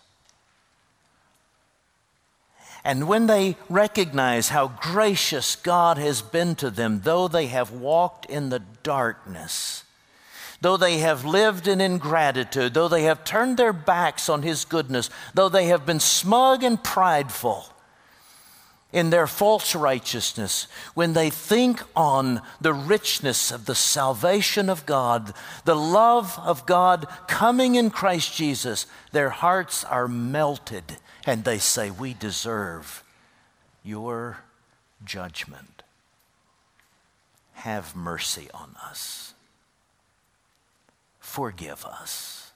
And 2.84 3.08
when 3.08 3.28
they 3.28 3.56
recognize 3.70 4.50
how 4.50 4.68
gracious 4.82 5.56
God 5.56 5.98
has 5.98 6.22
been 6.22 6.54
to 6.56 6.70
them, 6.70 7.00
though 7.06 7.30
they 7.30 7.48
have 7.48 7.72
walked 7.72 8.26
in 8.26 8.50
the 8.50 8.62
darkness, 8.84 9.85
though 10.66 10.78
they 10.78 10.98
have 10.98 11.24
lived 11.24 11.68
in 11.68 11.80
ingratitude, 11.80 12.74
though 12.74 12.88
they 12.88 13.04
have 13.04 13.24
turned 13.24 13.56
their 13.56 13.72
backs 13.72 14.28
on 14.28 14.42
His 14.42 14.66
goodness, 14.66 15.12
though 15.36 15.48
they 15.48 15.68
have 15.68 15.86
been 15.86 16.00
smug 16.00 16.64
and 16.64 16.84
prideful 16.84 17.68
in 18.92 19.12
their 19.12 19.28
false 19.28 19.76
righteousness, 19.76 20.66
when 20.96 21.14
they 21.14 21.30
think 21.30 21.84
on 21.96 22.42
the 22.60 22.74
richness 22.74 23.52
of 23.52 23.68
the 23.68 23.76
salvation 23.76 24.68
of 24.68 24.88
God, 24.88 25.36
the 25.66 25.76
love 25.76 26.40
of 26.44 26.66
God 26.66 27.06
coming 27.28 27.76
in 27.76 27.92
Christ 27.92 28.36
Jesus, 28.36 28.88
their 29.12 29.30
hearts 29.30 29.84
are 29.84 30.08
melted 30.08 30.98
and 31.28 31.44
they 31.44 31.60
say, 31.60 31.92
We 31.92 32.16
deserve 32.16 33.04
your 33.84 34.40
judgment. 35.04 35.84
Have 37.54 37.96
mercy 37.96 38.50
on 38.52 38.76
us 38.84 39.25
forgive 41.36 41.84
us. 41.84 42.50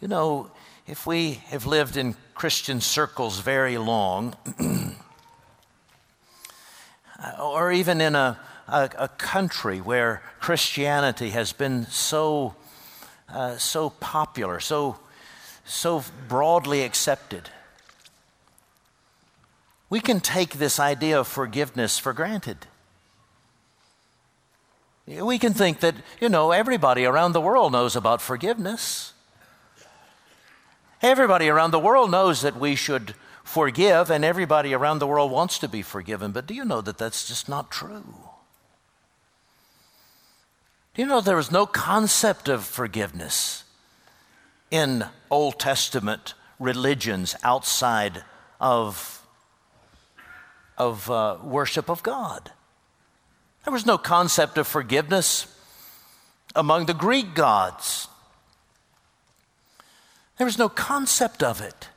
You 0.00 0.08
know, 0.08 0.50
if 0.86 1.06
we 1.06 1.42
have 1.50 1.66
lived 1.66 1.98
in 1.98 2.16
Christian 2.34 2.80
circles 2.80 3.40
very 3.40 3.76
long, 3.76 4.34
or 7.38 7.70
even 7.70 8.00
in 8.00 8.14
a, 8.14 8.40
a, 8.66 8.88
a, 8.96 9.08
country 9.08 9.78
where 9.78 10.22
Christianity 10.40 11.30
has 11.30 11.52
been 11.52 11.84
so, 11.90 12.54
uh, 13.28 13.58
so 13.58 13.90
popular, 13.90 14.58
so, 14.58 14.96
so 15.66 16.02
broadly 16.28 16.80
accepted, 16.80 17.50
we 19.90 20.00
can 20.00 20.20
take 20.20 20.54
this 20.54 20.80
idea 20.80 21.20
of 21.20 21.28
forgiveness 21.28 21.98
for 21.98 22.14
granted. 22.14 22.66
We 25.08 25.38
can 25.38 25.54
think 25.54 25.80
that, 25.80 25.94
you 26.20 26.28
know, 26.28 26.50
everybody 26.50 27.06
around 27.06 27.32
the 27.32 27.40
world 27.40 27.72
knows 27.72 27.96
about 27.96 28.20
forgiveness. 28.20 29.14
Everybody 31.00 31.48
around 31.48 31.70
the 31.70 31.78
world 31.78 32.10
knows 32.10 32.42
that 32.42 32.60
we 32.60 32.74
should 32.74 33.14
forgive, 33.42 34.10
and 34.10 34.22
everybody 34.22 34.74
around 34.74 34.98
the 34.98 35.06
world 35.06 35.30
wants 35.30 35.58
to 35.60 35.68
be 35.68 35.80
forgiven. 35.80 36.32
But 36.32 36.46
do 36.46 36.52
you 36.52 36.64
know 36.64 36.82
that 36.82 36.98
that's 36.98 37.26
just 37.26 37.48
not 37.48 37.70
true? 37.70 38.14
Do 40.92 41.02
you 41.02 41.06
know 41.08 41.22
there 41.22 41.36
was 41.36 41.50
no 41.50 41.64
concept 41.64 42.48
of 42.48 42.64
forgiveness 42.64 43.64
in 44.70 45.06
Old 45.30 45.58
Testament 45.58 46.34
religions 46.58 47.34
outside 47.42 48.24
of, 48.60 49.24
of 50.76 51.10
uh, 51.10 51.38
worship 51.42 51.88
of 51.88 52.02
God? 52.02 52.52
There 53.68 53.72
was 53.74 53.84
no 53.84 53.98
concept 53.98 54.56
of 54.56 54.66
forgiveness 54.66 55.46
among 56.56 56.86
the 56.86 56.94
Greek 56.94 57.34
gods. 57.34 58.08
There 60.38 60.46
was 60.46 60.56
no 60.56 60.70
concept 60.70 61.42
of 61.42 61.60
it. 61.60 61.90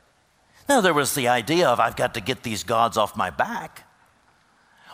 Now, 0.68 0.82
there 0.82 0.92
was 0.92 1.14
the 1.14 1.28
idea 1.28 1.66
of, 1.66 1.80
I've 1.80 1.96
got 1.96 2.12
to 2.12 2.20
get 2.20 2.42
these 2.42 2.62
gods 2.62 2.98
off 2.98 3.16
my 3.16 3.30
back. 3.30 3.88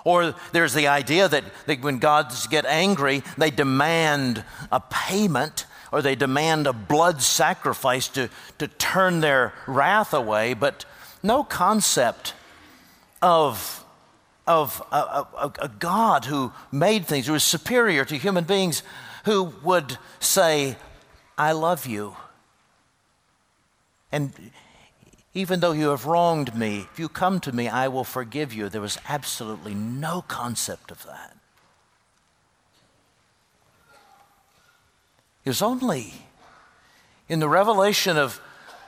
Or 0.04 0.36
there's 0.52 0.72
the 0.72 0.86
idea 0.86 1.26
that, 1.26 1.42
that 1.66 1.82
when 1.82 1.98
gods 1.98 2.46
get 2.46 2.64
angry, 2.64 3.24
they 3.36 3.50
demand 3.50 4.44
a 4.70 4.78
payment 4.78 5.66
or 5.90 6.00
they 6.00 6.14
demand 6.14 6.68
a 6.68 6.72
blood 6.72 7.20
sacrifice 7.20 8.06
to, 8.10 8.30
to 8.58 8.68
turn 8.68 9.18
their 9.18 9.52
wrath 9.66 10.14
away, 10.14 10.54
but 10.54 10.84
no 11.24 11.42
concept 11.42 12.34
of, 13.20 13.84
of 14.48 14.82
a, 14.90 14.96
a, 14.96 15.52
a 15.60 15.68
God 15.68 16.24
who 16.24 16.52
made 16.72 17.06
things, 17.06 17.26
who 17.26 17.34
is 17.34 17.44
superior 17.44 18.04
to 18.06 18.16
human 18.16 18.44
beings, 18.44 18.82
who 19.26 19.52
would 19.62 19.98
say, 20.20 20.76
I 21.36 21.52
love 21.52 21.86
you. 21.86 22.16
And 24.10 24.32
even 25.34 25.60
though 25.60 25.72
you 25.72 25.90
have 25.90 26.06
wronged 26.06 26.54
me, 26.54 26.88
if 26.90 26.98
you 26.98 27.10
come 27.10 27.40
to 27.40 27.52
me, 27.52 27.68
I 27.68 27.88
will 27.88 28.04
forgive 28.04 28.54
you. 28.54 28.70
There 28.70 28.80
was 28.80 28.98
absolutely 29.06 29.74
no 29.74 30.22
concept 30.22 30.90
of 30.90 31.04
that. 31.04 31.36
It 35.44 35.50
was 35.50 35.60
only 35.60 36.14
in 37.28 37.38
the 37.38 37.48
revelation 37.50 38.16
of, 38.16 38.40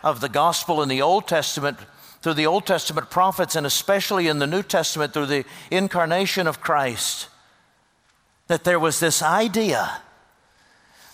of 0.02 0.20
the 0.20 0.28
gospel 0.30 0.82
in 0.82 0.88
the 0.88 1.02
Old 1.02 1.28
Testament, 1.28 1.76
through 2.22 2.34
the 2.34 2.46
Old 2.46 2.66
Testament 2.66 3.10
prophets, 3.10 3.56
and 3.56 3.66
especially 3.66 4.28
in 4.28 4.38
the 4.38 4.46
New 4.46 4.62
Testament 4.62 5.12
through 5.12 5.26
the 5.26 5.44
incarnation 5.70 6.46
of 6.46 6.60
Christ, 6.60 7.28
that 8.46 8.64
there 8.64 8.78
was 8.78 9.00
this 9.00 9.22
idea 9.22 10.02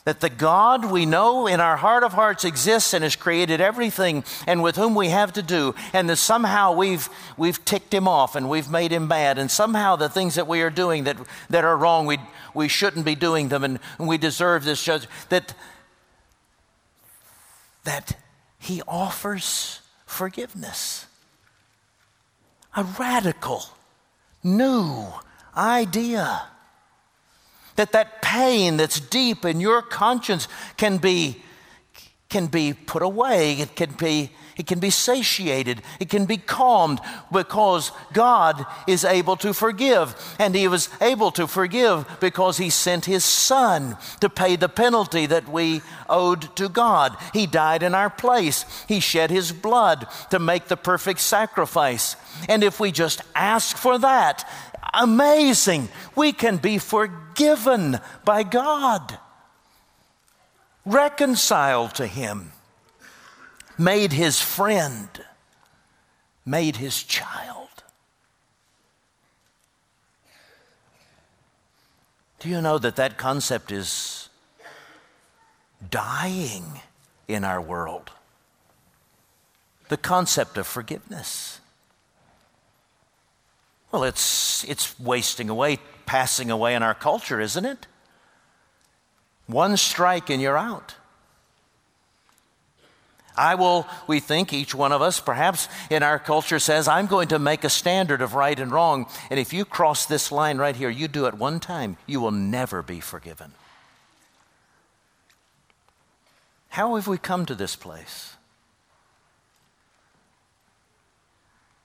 that 0.06 0.20
the 0.20 0.30
God 0.30 0.84
we 0.84 1.04
know 1.04 1.48
in 1.48 1.58
our 1.58 1.76
heart 1.76 2.04
of 2.04 2.12
hearts 2.12 2.44
exists 2.44 2.94
and 2.94 3.02
has 3.02 3.16
created 3.16 3.60
everything 3.60 4.22
and 4.46 4.62
with 4.62 4.76
whom 4.76 4.94
we 4.94 5.08
have 5.08 5.32
to 5.32 5.42
do, 5.42 5.74
and 5.92 6.08
that 6.08 6.16
somehow 6.16 6.72
we've, 6.72 7.08
we've 7.36 7.64
ticked 7.64 7.92
him 7.92 8.06
off 8.06 8.36
and 8.36 8.48
we've 8.48 8.70
made 8.70 8.92
him 8.92 9.08
bad, 9.08 9.36
and 9.36 9.50
somehow 9.50 9.96
the 9.96 10.08
things 10.08 10.36
that 10.36 10.46
we 10.46 10.62
are 10.62 10.70
doing 10.70 11.04
that, 11.04 11.16
that 11.50 11.64
are 11.64 11.76
wrong, 11.76 12.06
we, 12.06 12.18
we 12.54 12.68
shouldn't 12.68 13.04
be 13.04 13.16
doing 13.16 13.48
them, 13.48 13.64
and, 13.64 13.80
and 13.98 14.06
we 14.06 14.16
deserve 14.16 14.64
this 14.64 14.82
judgment, 14.82 15.10
that, 15.28 15.54
that 17.82 18.16
he 18.60 18.82
offers 18.86 19.80
forgiveness. 20.16 21.06
A 22.74 22.84
radical, 22.98 23.62
new 24.42 25.06
idea 25.56 26.42
that 27.76 27.92
that 27.92 28.22
pain 28.22 28.78
that's 28.78 28.98
deep 28.98 29.44
in 29.44 29.60
your 29.60 29.82
conscience 29.82 30.48
can 30.76 30.96
be, 30.96 31.42
can 32.28 32.46
be 32.46 32.72
put 32.72 33.02
away. 33.02 33.54
It 33.60 33.76
can 33.76 33.92
be, 33.92 34.30
it 34.56 34.66
can 34.66 34.78
be 34.78 34.90
satiated. 34.90 35.82
It 36.00 36.08
can 36.08 36.24
be 36.24 36.36
calmed 36.36 37.00
because 37.32 37.92
God 38.12 38.64
is 38.86 39.04
able 39.04 39.36
to 39.36 39.52
forgive. 39.52 40.14
And 40.38 40.54
He 40.54 40.68
was 40.68 40.88
able 41.00 41.30
to 41.32 41.46
forgive 41.46 42.06
because 42.20 42.58
He 42.58 42.70
sent 42.70 43.04
His 43.04 43.24
Son 43.24 43.96
to 44.20 44.28
pay 44.28 44.56
the 44.56 44.68
penalty 44.68 45.26
that 45.26 45.48
we 45.48 45.82
owed 46.08 46.54
to 46.56 46.68
God. 46.68 47.16
He 47.32 47.46
died 47.46 47.82
in 47.82 47.94
our 47.94 48.10
place. 48.10 48.64
He 48.88 49.00
shed 49.00 49.30
His 49.30 49.52
blood 49.52 50.06
to 50.30 50.38
make 50.38 50.68
the 50.68 50.76
perfect 50.76 51.20
sacrifice. 51.20 52.16
And 52.48 52.64
if 52.64 52.80
we 52.80 52.92
just 52.92 53.20
ask 53.34 53.76
for 53.76 53.98
that 53.98 54.48
amazing. 54.96 55.88
We 56.14 56.32
can 56.32 56.56
be 56.56 56.78
forgiven 56.78 58.00
by 58.24 58.42
God, 58.42 59.18
reconciled 60.84 61.94
to 61.96 62.06
Him, 62.06 62.52
made 63.78 64.12
His 64.12 64.40
friend, 64.40 65.08
made 66.44 66.76
His 66.76 67.02
child. 67.02 67.68
Do 72.38 72.48
you 72.48 72.60
know 72.60 72.78
that 72.78 72.96
that 72.96 73.16
concept 73.16 73.72
is 73.72 74.28
dying 75.90 76.80
in 77.26 77.44
our 77.44 77.60
world? 77.60 78.12
The 79.88 79.96
concept 79.96 80.58
of 80.58 80.66
forgiveness. 80.66 81.60
Well, 83.90 84.04
it's, 84.04 84.64
it's 84.64 84.98
wasting 85.00 85.48
away, 85.48 85.78
passing 86.06 86.50
away 86.50 86.74
in 86.74 86.82
our 86.82 86.94
culture, 86.94 87.40
isn't 87.40 87.64
it? 87.64 87.86
One 89.46 89.76
strike 89.76 90.28
and 90.28 90.42
you're 90.42 90.58
out. 90.58 90.96
I 93.36 93.54
will, 93.54 93.86
we 94.06 94.20
think, 94.20 94.52
each 94.52 94.74
one 94.74 94.92
of 94.92 95.02
us, 95.02 95.20
perhaps 95.20 95.68
in 95.90 96.02
our 96.02 96.18
culture, 96.18 96.58
says, 96.58 96.88
I'm 96.88 97.06
going 97.06 97.28
to 97.28 97.38
make 97.38 97.64
a 97.64 97.70
standard 97.70 98.22
of 98.22 98.34
right 98.34 98.58
and 98.58 98.72
wrong. 98.72 99.06
And 99.30 99.38
if 99.38 99.52
you 99.52 99.64
cross 99.64 100.06
this 100.06 100.32
line 100.32 100.58
right 100.58 100.76
here, 100.76 100.90
you 100.90 101.08
do 101.08 101.26
it 101.26 101.34
one 101.34 101.60
time, 101.60 101.96
you 102.06 102.20
will 102.20 102.30
never 102.30 102.82
be 102.82 103.00
forgiven. 103.00 103.52
How 106.68 106.94
have 106.96 107.06
we 107.06 107.18
come 107.18 107.46
to 107.46 107.54
this 107.54 107.76
place? 107.76 108.34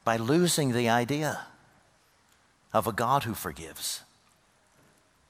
By 0.03 0.17
losing 0.17 0.73
the 0.73 0.89
idea 0.89 1.45
of 2.73 2.87
a 2.87 2.91
God 2.91 3.23
who 3.23 3.33
forgives. 3.33 4.01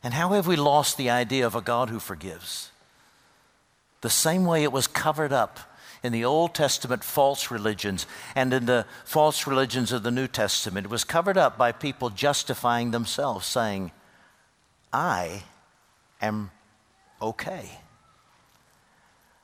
And 0.04 0.14
how 0.14 0.30
have 0.30 0.48
we 0.48 0.56
lost 0.56 0.98
the 0.98 1.10
idea 1.10 1.46
of 1.46 1.56
a 1.56 1.62
God 1.62 1.90
who 1.90 2.00
forgives? 2.00 2.72
The 4.02 4.10
same 4.10 4.46
way 4.46 4.64
it 4.64 4.72
was 4.72 4.88
covered 4.88 5.32
up 5.32 5.60
in 6.04 6.12
the 6.12 6.26
Old 6.26 6.56
Testament 6.56 7.04
false 7.04 7.52
religions 7.52 8.08
and 8.36 8.54
in 8.54 8.66
the 8.66 8.86
false 9.06 9.46
religions 9.46 9.92
of 9.92 10.04
the 10.04 10.12
New 10.12 10.28
Testament. 10.28 10.86
It 10.86 10.92
was 10.92 11.04
covered 11.04 11.38
up 11.38 11.58
by 11.58 11.72
people 11.72 12.10
justifying 12.10 12.92
themselves, 12.92 13.46
saying, 13.46 13.92
I 14.92 15.44
am 16.22 16.52
okay. 17.22 17.80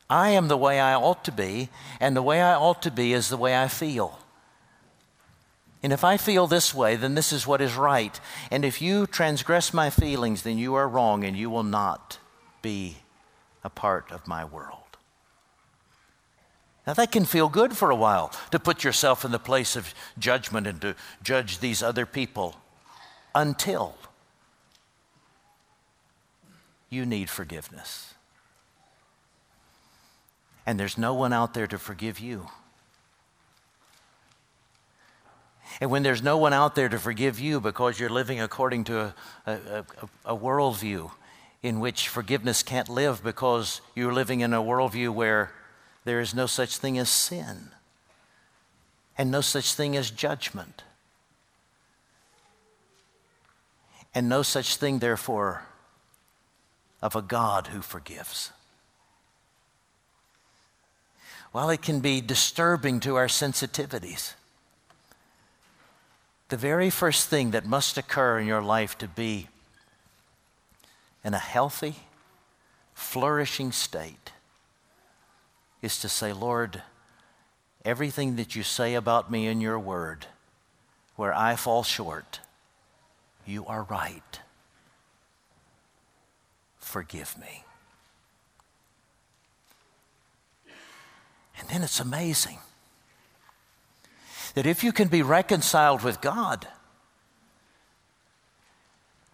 I 0.10 0.30
am 0.30 0.48
the 0.48 0.58
way 0.58 0.80
I 0.80 0.96
ought 0.96 1.24
to 1.26 1.32
be, 1.32 1.70
and 2.00 2.16
the 2.16 2.22
way 2.22 2.42
I 2.42 2.56
ought 2.56 2.82
to 2.84 2.92
be 2.92 3.14
is 3.14 3.30
the 3.30 3.38
way 3.38 3.56
I 3.56 3.68
feel. 3.68 4.20
And 5.84 5.94
if 5.94 6.04
I 6.04 6.18
feel 6.18 6.48
this 6.48 6.74
way, 6.74 6.96
then 6.96 7.14
this 7.14 7.32
is 7.32 7.46
what 7.46 7.62
is 7.62 7.76
right. 7.76 8.20
And 8.50 8.66
if 8.66 8.82
you 8.82 9.06
transgress 9.06 9.74
my 9.74 9.90
feelings, 9.90 10.42
then 10.42 10.58
you 10.58 10.74
are 10.76 10.88
wrong 10.88 11.24
and 11.24 11.38
you 11.38 11.50
will 11.50 11.64
not 11.64 12.20
be 12.62 12.98
a 13.64 13.70
part 13.70 14.12
of 14.12 14.28
my 14.28 14.44
world. 14.44 14.87
Now, 16.88 16.94
that 16.94 17.12
can 17.12 17.26
feel 17.26 17.50
good 17.50 17.76
for 17.76 17.92
a 17.92 17.96
while 17.98 18.32
to 18.52 18.60
put 18.60 18.86
yourself 18.86 19.26
in 19.26 19.32
the 19.32 19.40
place 19.40 19.76
of 19.76 19.94
judgment 20.18 20.66
and 20.66 20.80
to 20.80 20.96
judge 21.22 21.60
these 21.60 21.84
other 21.84 22.06
people 22.06 22.56
until 23.36 23.96
you 26.90 27.06
need 27.06 27.30
forgiveness. 27.30 28.14
And 30.66 30.80
there's 30.80 30.98
no 30.98 31.14
one 31.14 31.34
out 31.34 31.54
there 31.54 31.68
to 31.68 31.78
forgive 31.78 32.20
you. 32.20 32.48
And 35.82 35.92
when 35.92 36.04
there's 36.04 36.24
no 36.24 36.38
one 36.38 36.54
out 36.54 36.76
there 36.76 36.88
to 36.88 36.98
forgive 36.98 37.38
you 37.38 37.60
because 37.60 38.00
you're 38.00 38.10
living 38.10 38.40
according 38.40 38.86
to 38.86 39.00
a, 39.00 39.14
a, 39.46 39.54
a, 40.26 40.34
a 40.34 40.38
worldview 40.38 41.12
in 41.62 41.82
which 41.82 42.08
forgiveness 42.08 42.64
can't 42.64 42.88
live 42.88 43.22
because 43.22 43.82
you're 43.94 44.14
living 44.14 44.40
in 44.40 44.54
a 44.54 44.62
worldview 44.62 45.14
where 45.14 45.52
there 46.08 46.22
is 46.22 46.34
no 46.34 46.46
such 46.46 46.78
thing 46.78 46.98
as 46.98 47.10
sin 47.10 47.70
and 49.18 49.30
no 49.30 49.42
such 49.42 49.74
thing 49.74 49.98
as 49.98 50.10
judgment. 50.10 50.84
And 54.16 54.30
no 54.30 54.42
such 54.42 54.78
thing, 54.78 55.00
therefore, 55.00 55.64
of 57.02 57.18
a 57.18 57.22
God 57.22 57.68
who 57.68 57.82
forgives. 57.82 58.52
While 61.52 61.70
it 61.70 61.82
can 61.82 62.00
be 62.00 62.22
disturbing 62.22 63.02
to 63.02 63.18
our 63.18 63.28
sensitivities, 63.28 64.34
the 66.48 66.58
very 66.58 66.90
first 66.90 67.28
thing 67.28 67.52
that 67.52 67.66
must 67.66 67.98
occur 67.98 68.40
in 68.40 68.48
your 68.48 68.62
life 68.62 68.98
to 69.00 69.10
be 69.10 69.50
in 71.26 71.34
a 71.34 71.38
healthy, 71.38 71.96
flourishing 72.94 73.74
state 73.74 74.27
is 75.82 76.00
to 76.00 76.10
say, 76.10 76.34
Lord, 76.34 76.82
everything 77.86 78.36
that 78.36 78.56
you 78.56 78.64
say 78.64 78.96
about 78.96 79.32
me 79.32 79.48
in 79.48 79.62
your 79.62 79.80
word, 79.80 80.26
where 81.16 81.34
I 81.34 81.56
fall 81.56 81.84
short, 81.84 82.40
you 83.46 83.66
are 83.66 83.84
right. 83.84 84.40
Forgive 86.78 87.38
me. 87.38 87.64
And 91.60 91.68
then 91.70 91.84
it's 91.84 92.00
amazing 92.00 92.60
that 94.54 94.66
if 94.66 94.84
you 94.84 94.92
can 94.92 95.08
be 95.08 95.22
reconciled 95.22 96.04
with 96.04 96.22
God, 96.22 96.68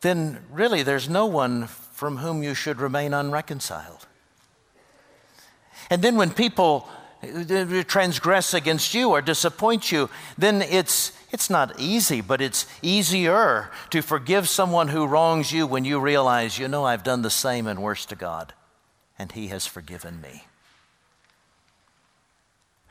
then 0.01 0.43
really 0.51 0.83
there's 0.83 1.07
no 1.07 1.25
one 1.25 1.67
from 1.67 2.17
whom 2.17 2.43
you 2.43 2.53
should 2.53 2.79
remain 2.79 3.13
unreconciled. 3.13 4.05
And 5.93 6.01
then 6.01 6.15
when 6.15 6.31
people 6.31 6.89
uh, 7.21 7.83
transgress 7.83 8.55
against 8.55 8.95
you 8.95 9.11
or 9.11 9.21
disappoint 9.21 9.91
you, 9.91 10.09
then 10.39 10.63
it's, 10.63 11.11
It's 11.33 11.49
not 11.49 11.79
easy, 11.79 12.21
but 12.21 12.41
it's 12.41 12.67
easier 12.83 13.71
to 13.89 14.03
forgive 14.03 14.47
someone 14.47 14.89
who 14.89 15.07
wrongs 15.07 15.51
you 15.51 15.65
when 15.65 15.83
you 15.83 15.99
realize, 15.99 16.59
you 16.59 16.67
know, 16.67 16.85
I've 16.85 17.03
done 17.03 17.23
the 17.23 17.31
same 17.31 17.65
and 17.65 17.81
worse 17.81 18.05
to 18.05 18.15
God, 18.15 18.53
and 19.17 19.31
He 19.31 19.47
has 19.47 19.65
forgiven 19.65 20.21
me. 20.21 20.45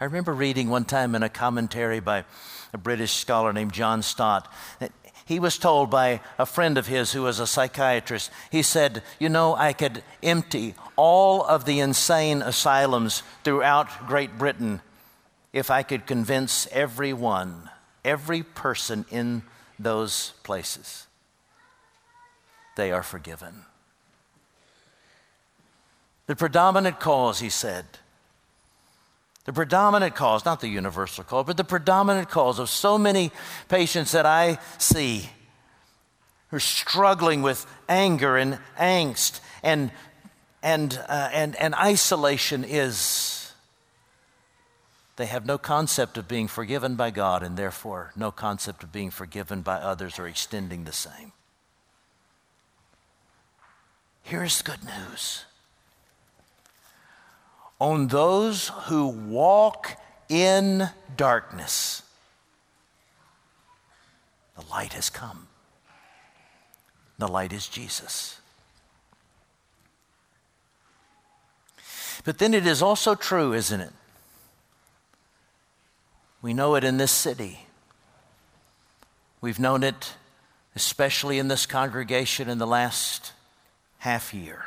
I 0.00 0.04
remember 0.04 0.34
reading 0.34 0.70
one 0.70 0.84
time 0.84 1.14
in 1.14 1.22
a 1.22 1.28
commentary 1.28 2.00
by 2.00 2.24
a 2.72 2.78
British 2.78 3.12
scholar 3.12 3.52
named 3.52 3.72
John 3.72 4.02
Stott 4.02 4.52
that 4.80 4.90
he 5.32 5.40
was 5.40 5.56
told 5.56 5.88
by 5.90 6.20
a 6.38 6.44
friend 6.44 6.76
of 6.76 6.86
his 6.86 7.12
who 7.12 7.22
was 7.22 7.40
a 7.40 7.46
psychiatrist, 7.46 8.30
he 8.50 8.62
said, 8.62 9.02
You 9.18 9.30
know, 9.30 9.56
I 9.56 9.72
could 9.72 10.04
empty 10.22 10.74
all 10.94 11.42
of 11.42 11.64
the 11.64 11.80
insane 11.80 12.42
asylums 12.42 13.22
throughout 13.42 14.06
Great 14.06 14.36
Britain 14.36 14.82
if 15.54 15.70
I 15.70 15.84
could 15.84 16.06
convince 16.06 16.68
everyone, 16.70 17.70
every 18.04 18.42
person 18.42 19.06
in 19.10 19.42
those 19.78 20.34
places, 20.42 21.06
they 22.76 22.92
are 22.92 23.02
forgiven. 23.02 23.64
The 26.26 26.36
predominant 26.36 27.00
cause, 27.00 27.40
he 27.40 27.48
said, 27.48 27.86
the 29.44 29.52
predominant 29.52 30.14
cause, 30.14 30.44
not 30.44 30.60
the 30.60 30.68
universal 30.68 31.24
cause, 31.24 31.46
but 31.46 31.56
the 31.56 31.64
predominant 31.64 32.28
cause 32.30 32.58
of 32.58 32.70
so 32.70 32.96
many 32.96 33.32
patients 33.68 34.12
that 34.12 34.26
I 34.26 34.58
see 34.78 35.28
who 36.48 36.56
are 36.56 36.60
struggling 36.60 37.42
with 37.42 37.66
anger 37.88 38.36
and 38.36 38.58
angst 38.78 39.40
and, 39.62 39.90
and, 40.62 41.00
uh, 41.08 41.30
and, 41.32 41.56
and 41.56 41.74
isolation 41.74 42.64
is 42.64 43.52
they 45.16 45.26
have 45.26 45.44
no 45.44 45.58
concept 45.58 46.16
of 46.16 46.28
being 46.28 46.48
forgiven 46.48 46.94
by 46.94 47.10
God 47.10 47.42
and 47.42 47.56
therefore 47.56 48.12
no 48.16 48.30
concept 48.30 48.82
of 48.82 48.92
being 48.92 49.10
forgiven 49.10 49.62
by 49.62 49.76
others 49.76 50.18
or 50.18 50.26
extending 50.26 50.84
the 50.84 50.92
same. 50.92 51.32
Here's 54.22 54.58
the 54.58 54.70
good 54.70 54.84
news 54.84 55.44
on 57.82 58.06
those 58.06 58.68
who 58.84 59.08
walk 59.08 59.98
in 60.28 60.88
darkness. 61.16 62.04
The 64.56 64.64
light 64.70 64.92
has 64.92 65.10
come. 65.10 65.48
The 67.18 67.26
light 67.26 67.52
is 67.52 67.66
Jesus. 67.66 68.40
But 72.22 72.38
then 72.38 72.54
it 72.54 72.68
is 72.68 72.82
also 72.82 73.16
true, 73.16 73.52
isn't 73.52 73.80
it? 73.80 73.92
We 76.40 76.54
know 76.54 76.76
it 76.76 76.84
in 76.84 76.98
this 76.98 77.10
city. 77.10 77.66
We've 79.40 79.58
known 79.58 79.82
it 79.82 80.14
especially 80.76 81.40
in 81.40 81.48
this 81.48 81.66
congregation 81.66 82.48
in 82.48 82.58
the 82.58 82.66
last 82.66 83.32
half 83.98 84.32
year 84.32 84.66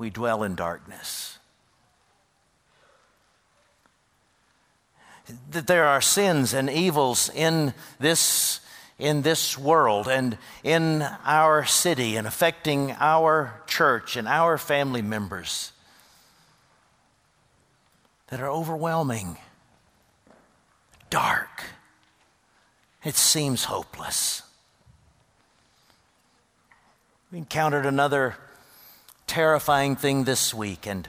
we 0.00 0.08
dwell 0.08 0.42
in 0.42 0.54
darkness. 0.54 1.38
That 5.50 5.66
there 5.66 5.84
are 5.84 6.00
sins 6.00 6.54
and 6.54 6.70
evils 6.70 7.30
in 7.34 7.74
this, 7.98 8.60
in 8.98 9.20
this 9.20 9.58
world 9.58 10.08
and 10.08 10.38
in 10.64 11.02
our 11.26 11.66
city 11.66 12.16
and 12.16 12.26
affecting 12.26 12.92
our 12.98 13.62
church 13.66 14.16
and 14.16 14.26
our 14.26 14.56
family 14.56 15.02
members 15.02 15.70
that 18.28 18.40
are 18.40 18.48
overwhelming, 18.48 19.36
dark. 21.10 21.64
It 23.04 23.16
seems 23.16 23.64
hopeless. 23.64 24.42
We 27.30 27.36
encountered 27.36 27.84
another 27.84 28.36
terrifying 29.30 29.94
thing 29.94 30.24
this 30.24 30.52
week, 30.52 30.88
and, 30.88 31.08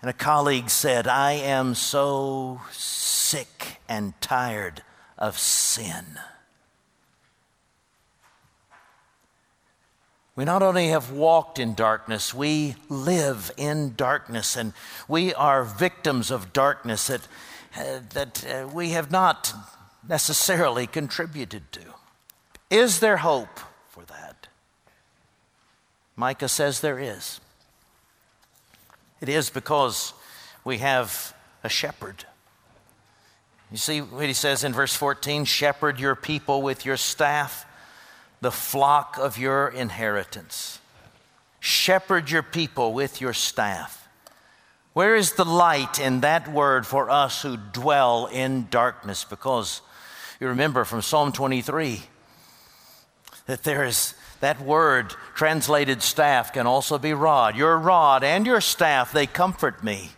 and 0.00 0.10
a 0.10 0.12
colleague 0.12 0.68
said, 0.68 1.06
I 1.06 1.34
am 1.34 1.76
so 1.76 2.62
sick 2.72 3.76
and 3.88 4.20
tired 4.20 4.82
of 5.16 5.38
sin. 5.38 6.18
We 10.34 10.44
not 10.44 10.64
only 10.64 10.88
have 10.88 11.12
walked 11.12 11.60
in 11.60 11.74
darkness, 11.74 12.34
we 12.34 12.74
live 12.88 13.52
in 13.56 13.94
darkness, 13.94 14.56
and 14.56 14.72
we 15.06 15.32
are 15.34 15.62
victims 15.62 16.32
of 16.32 16.52
darkness 16.52 17.06
that, 17.06 17.28
uh, 17.76 18.00
that 18.14 18.44
uh, 18.44 18.68
we 18.74 18.90
have 18.90 19.12
not 19.12 19.52
necessarily 20.08 20.88
contributed 20.88 21.70
to. 21.70 21.82
Is 22.68 22.98
there 22.98 23.18
hope? 23.18 23.60
Micah 26.20 26.48
says 26.48 26.80
there 26.80 26.98
is. 26.98 27.40
It 29.22 29.30
is 29.30 29.48
because 29.48 30.12
we 30.64 30.76
have 30.76 31.34
a 31.64 31.70
shepherd. 31.70 32.26
You 33.70 33.78
see 33.78 34.02
what 34.02 34.26
he 34.26 34.34
says 34.34 34.62
in 34.62 34.74
verse 34.74 34.94
14 34.94 35.46
Shepherd 35.46 35.98
your 35.98 36.14
people 36.14 36.60
with 36.60 36.84
your 36.84 36.98
staff, 36.98 37.64
the 38.42 38.50
flock 38.50 39.16
of 39.18 39.38
your 39.38 39.68
inheritance. 39.68 40.78
Shepherd 41.58 42.30
your 42.30 42.42
people 42.42 42.92
with 42.92 43.22
your 43.22 43.32
staff. 43.32 44.06
Where 44.92 45.16
is 45.16 45.32
the 45.32 45.46
light 45.46 45.98
in 45.98 46.20
that 46.20 46.52
word 46.52 46.86
for 46.86 47.08
us 47.08 47.40
who 47.40 47.56
dwell 47.56 48.26
in 48.26 48.68
darkness? 48.70 49.24
Because 49.24 49.80
you 50.38 50.48
remember 50.48 50.84
from 50.84 51.00
Psalm 51.00 51.32
23 51.32 52.02
that 53.46 53.62
there 53.62 53.86
is 53.86 54.12
that 54.40 54.60
word 54.60 55.14
translated 55.34 56.02
staff 56.02 56.52
can 56.52 56.66
also 56.66 56.98
be 56.98 57.12
rod. 57.12 57.56
Your 57.56 57.78
rod 57.78 58.24
and 58.24 58.46
your 58.46 58.60
staff, 58.60 59.12
they 59.12 59.26
comfort 59.26 59.84
me. 59.84 60.10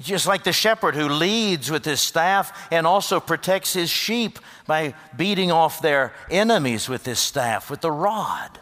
Just 0.00 0.26
like 0.26 0.44
the 0.44 0.52
shepherd 0.52 0.94
who 0.94 1.08
leads 1.08 1.70
with 1.70 1.84
his 1.84 2.00
staff 2.00 2.68
and 2.70 2.86
also 2.86 3.20
protects 3.20 3.72
his 3.72 3.88
sheep 3.88 4.38
by 4.66 4.94
beating 5.16 5.50
off 5.50 5.80
their 5.80 6.12
enemies 6.30 6.88
with 6.88 7.06
his 7.06 7.18
staff, 7.18 7.70
with 7.70 7.80
the 7.80 7.92
rod. 7.92 8.58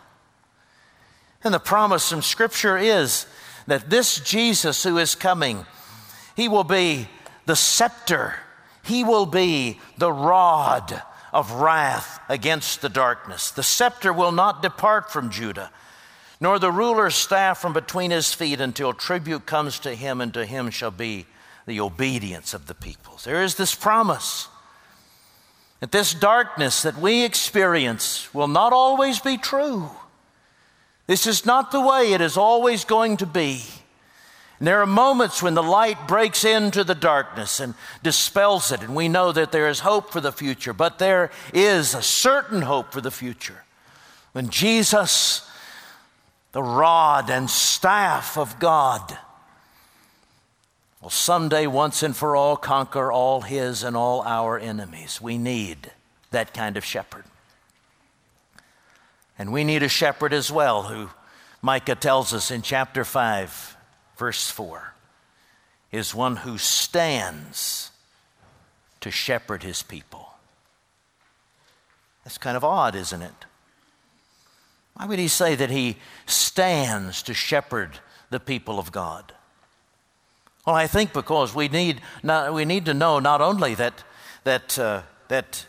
And 1.42 1.54
the 1.54 1.58
promise 1.58 2.10
from 2.10 2.22
Scripture 2.22 2.76
is 2.76 3.26
that 3.66 3.88
this 3.90 4.20
Jesus 4.20 4.82
who 4.82 4.98
is 4.98 5.14
coming, 5.14 5.64
he 6.36 6.46
will 6.46 6.64
be 6.64 7.08
the 7.46 7.56
scepter, 7.56 8.34
he 8.84 9.02
will 9.02 9.26
be 9.26 9.80
the 9.96 10.12
rod 10.12 11.02
of 11.32 11.52
wrath 11.52 12.20
against 12.28 12.82
the 12.82 12.88
darkness. 12.88 13.50
The 13.50 13.62
scepter 13.62 14.12
will 14.12 14.32
not 14.32 14.62
depart 14.62 15.10
from 15.10 15.30
Judah, 15.30 15.70
nor 16.40 16.58
the 16.58 16.72
ruler's 16.72 17.14
staff 17.14 17.58
from 17.58 17.72
between 17.72 18.10
his 18.10 18.32
feet 18.32 18.60
until 18.60 18.92
tribute 18.92 19.46
comes 19.46 19.78
to 19.80 19.94
him, 19.94 20.20
and 20.20 20.32
to 20.34 20.46
him 20.46 20.70
shall 20.70 20.90
be 20.90 21.26
the 21.66 21.80
obedience 21.80 22.54
of 22.54 22.66
the 22.66 22.74
peoples. 22.74 23.24
There 23.24 23.42
is 23.42 23.54
this 23.54 23.74
promise 23.74 24.48
that 25.80 25.92
this 25.92 26.12
darkness 26.12 26.82
that 26.82 26.98
we 26.98 27.24
experience 27.24 28.32
will 28.34 28.48
not 28.48 28.72
always 28.72 29.18
be 29.20 29.36
true. 29.36 29.90
This 31.06 31.26
is 31.26 31.46
not 31.46 31.72
the 31.72 31.80
way 31.80 32.12
it 32.12 32.20
is 32.20 32.36
always 32.36 32.84
going 32.84 33.16
to 33.18 33.26
be. 33.26 33.62
And 34.60 34.68
there 34.68 34.82
are 34.82 34.86
moments 34.86 35.42
when 35.42 35.54
the 35.54 35.62
light 35.62 36.06
breaks 36.06 36.44
into 36.44 36.84
the 36.84 36.94
darkness 36.94 37.60
and 37.60 37.74
dispels 38.02 38.70
it, 38.70 38.82
and 38.82 38.94
we 38.94 39.08
know 39.08 39.32
that 39.32 39.52
there 39.52 39.70
is 39.70 39.80
hope 39.80 40.12
for 40.12 40.20
the 40.20 40.32
future, 40.32 40.74
but 40.74 40.98
there 40.98 41.30
is 41.54 41.94
a 41.94 42.02
certain 42.02 42.60
hope 42.60 42.92
for 42.92 43.00
the 43.00 43.10
future. 43.10 43.64
When 44.32 44.50
Jesus, 44.50 45.50
the 46.52 46.62
rod 46.62 47.30
and 47.30 47.48
staff 47.48 48.36
of 48.36 48.58
God, 48.58 49.16
will 51.00 51.08
someday 51.08 51.66
once 51.66 52.02
and 52.02 52.14
for 52.14 52.36
all 52.36 52.58
conquer 52.58 53.10
all 53.10 53.40
his 53.40 53.82
and 53.82 53.96
all 53.96 54.20
our 54.24 54.58
enemies. 54.58 55.22
We 55.22 55.38
need 55.38 55.90
that 56.32 56.52
kind 56.52 56.76
of 56.76 56.84
shepherd. 56.84 57.24
And 59.38 59.54
we 59.54 59.64
need 59.64 59.82
a 59.82 59.88
shepherd 59.88 60.34
as 60.34 60.52
well, 60.52 60.82
who 60.82 61.08
Micah 61.62 61.94
tells 61.94 62.34
us 62.34 62.50
in 62.50 62.60
chapter 62.60 63.06
5 63.06 63.78
verse 64.20 64.50
4, 64.50 64.92
is 65.90 66.14
one 66.14 66.36
who 66.36 66.58
stands 66.58 67.90
to 69.00 69.10
shepherd 69.10 69.62
his 69.62 69.82
people. 69.82 70.34
That's 72.22 72.36
kind 72.36 72.54
of 72.54 72.62
odd, 72.62 72.94
isn't 72.94 73.22
it? 73.22 73.46
Why 74.92 75.06
would 75.06 75.18
he 75.18 75.26
say 75.26 75.54
that 75.54 75.70
he 75.70 75.96
stands 76.26 77.22
to 77.22 77.32
shepherd 77.32 77.98
the 78.28 78.38
people 78.38 78.78
of 78.78 78.92
God? 78.92 79.32
Well, 80.66 80.76
I 80.76 80.86
think 80.86 81.14
because 81.14 81.54
we 81.54 81.68
need, 81.68 82.02
not, 82.22 82.52
we 82.52 82.66
need 82.66 82.84
to 82.84 82.92
know 82.92 83.20
not 83.20 83.40
only 83.40 83.74
that, 83.76 84.04
that, 84.44 84.78
uh, 84.78 85.02
that 85.28 85.64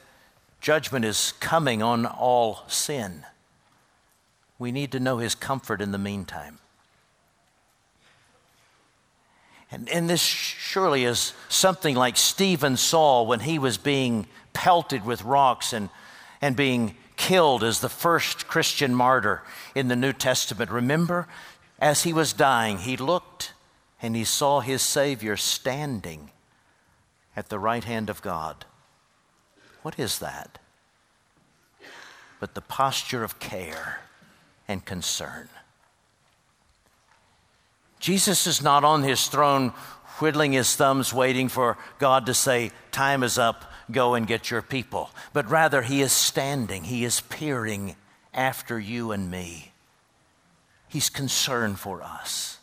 judgment 0.59 1.05
is 1.05 1.31
coming 1.39 1.81
on 1.81 2.05
all 2.05 2.63
sin, 2.67 3.23
we 4.59 4.73
need 4.73 4.91
to 4.91 4.99
know 4.99 5.19
his 5.19 5.35
comfort 5.35 5.79
in 5.79 5.93
the 5.93 5.97
meantime. 5.97 6.59
And, 9.71 9.87
and 9.89 10.09
this 10.09 10.21
surely 10.21 11.05
is 11.05 11.33
something 11.47 11.95
like 11.95 12.17
Stephen 12.17 12.75
saw 12.75 13.23
when 13.23 13.39
he 13.39 13.57
was 13.57 13.77
being 13.77 14.27
pelted 14.53 15.05
with 15.05 15.23
rocks 15.23 15.71
and, 15.71 15.89
and 16.41 16.55
being 16.55 16.95
killed 17.15 17.63
as 17.63 17.79
the 17.79 17.89
first 17.89 18.47
Christian 18.47 18.93
martyr 18.93 19.43
in 19.73 19.87
the 19.87 19.95
New 19.95 20.11
Testament. 20.11 20.71
Remember, 20.71 21.27
as 21.79 22.03
he 22.03 22.11
was 22.11 22.33
dying, 22.33 22.79
he 22.79 22.97
looked 22.97 23.53
and 24.01 24.15
he 24.15 24.23
saw 24.23 24.59
his 24.59 24.81
Savior 24.81 25.37
standing 25.37 26.31
at 27.35 27.49
the 27.49 27.59
right 27.59 27.83
hand 27.83 28.09
of 28.09 28.21
God. 28.21 28.65
What 29.83 29.97
is 29.97 30.19
that? 30.19 30.59
But 32.39 32.55
the 32.55 32.61
posture 32.61 33.23
of 33.23 33.39
care 33.39 34.01
and 34.67 34.83
concern. 34.83 35.47
Jesus 38.01 38.47
is 38.47 38.61
not 38.61 38.83
on 38.83 39.03
his 39.03 39.27
throne 39.27 39.69
whittling 40.19 40.51
his 40.51 40.75
thumbs, 40.75 41.13
waiting 41.13 41.47
for 41.47 41.77
God 41.99 42.25
to 42.25 42.33
say, 42.33 42.71
Time 42.91 43.23
is 43.23 43.37
up, 43.37 43.71
go 43.89 44.15
and 44.15 44.27
get 44.27 44.51
your 44.51 44.61
people. 44.61 45.11
But 45.33 45.49
rather, 45.49 45.81
he 45.81 46.01
is 46.01 46.11
standing, 46.11 46.83
he 46.83 47.05
is 47.05 47.21
peering 47.21 47.95
after 48.33 48.79
you 48.79 49.11
and 49.11 49.31
me. 49.31 49.71
He's 50.89 51.09
concerned 51.09 51.79
for 51.79 52.03
us. 52.03 52.57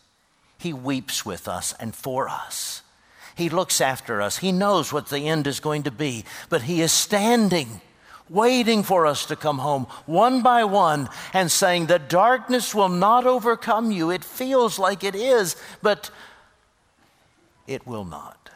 He 0.59 0.72
weeps 0.72 1.24
with 1.24 1.48
us 1.48 1.74
and 1.81 1.94
for 1.94 2.29
us. 2.29 2.83
He 3.35 3.48
looks 3.48 3.81
after 3.81 4.20
us. 4.20 4.38
He 4.38 4.51
knows 4.51 4.92
what 4.92 5.09
the 5.09 5.29
end 5.29 5.46
is 5.46 5.61
going 5.61 5.85
to 5.85 5.92
be, 5.92 6.24
but 6.48 6.62
He 6.62 6.83
is 6.83 6.90
standing, 6.90 7.81
waiting 8.29 8.83
for 8.83 9.07
us 9.07 9.27
to 9.27 9.37
come 9.37 9.59
home 9.59 9.85
one 10.07 10.43
by 10.43 10.64
one 10.64 11.09
and 11.33 11.51
saying, 11.51 11.87
The 11.87 11.99
darkness 11.99 12.75
will 12.75 12.88
not 12.88 13.27
overcome 13.27 13.91
you. 13.91 14.11
It 14.11 14.25
feels 14.25 14.79
like 14.79 15.05
it 15.05 15.14
is, 15.14 15.57
but 15.83 16.11
it 17.67 17.87
will 17.87 18.05
not. 18.05 18.51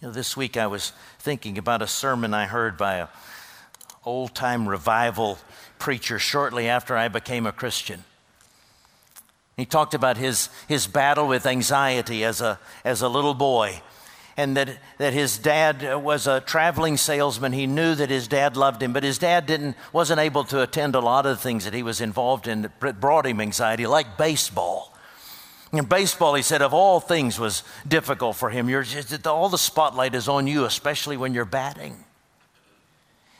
You 0.00 0.08
know, 0.08 0.12
this 0.12 0.36
week 0.36 0.56
I 0.56 0.66
was 0.66 0.92
thinking 1.18 1.58
about 1.58 1.82
a 1.82 1.86
sermon 1.86 2.34
I 2.34 2.46
heard 2.46 2.76
by 2.76 2.96
a 2.96 3.08
old 4.04 4.34
time 4.34 4.68
revival 4.68 5.38
preacher 5.78 6.18
shortly 6.18 6.68
after 6.68 6.96
I 6.96 7.08
became 7.08 7.46
a 7.46 7.52
Christian. 7.52 8.04
He 9.56 9.64
talked 9.64 9.94
about 9.94 10.16
his, 10.16 10.50
his 10.68 10.86
battle 10.86 11.26
with 11.26 11.46
anxiety 11.46 12.24
as 12.24 12.40
a, 12.40 12.58
as 12.84 13.00
a 13.00 13.08
little 13.08 13.34
boy, 13.34 13.80
and 14.36 14.56
that, 14.56 14.78
that 14.98 15.12
his 15.12 15.38
dad 15.38 16.02
was 16.02 16.26
a 16.26 16.40
traveling 16.40 16.96
salesman. 16.96 17.52
He 17.52 17.66
knew 17.66 17.94
that 17.94 18.10
his 18.10 18.28
dad 18.28 18.56
loved 18.56 18.82
him, 18.82 18.92
but 18.92 19.02
his 19.02 19.18
dad 19.18 19.46
didn't, 19.46 19.76
wasn't 19.92 20.20
able 20.20 20.44
to 20.44 20.62
attend 20.62 20.94
a 20.94 21.00
lot 21.00 21.26
of 21.26 21.36
the 21.36 21.42
things 21.42 21.64
that 21.64 21.74
he 21.74 21.82
was 21.82 22.00
involved 22.00 22.46
in 22.46 22.62
that 22.62 23.00
brought 23.00 23.26
him 23.26 23.40
anxiety, 23.40 23.86
like 23.86 24.18
baseball. 24.18 24.92
And 25.72 25.88
baseball, 25.88 26.34
he 26.34 26.42
said, 26.42 26.62
of 26.62 26.72
all 26.72 27.00
things 27.00 27.38
was 27.38 27.62
difficult 27.86 28.36
for 28.36 28.50
him. 28.50 28.68
Just, 28.68 29.26
all 29.26 29.48
the 29.48 29.58
spotlight 29.58 30.14
is 30.14 30.28
on 30.28 30.46
you, 30.46 30.64
especially 30.64 31.16
when 31.16 31.34
you're 31.34 31.44
batting. 31.44 32.04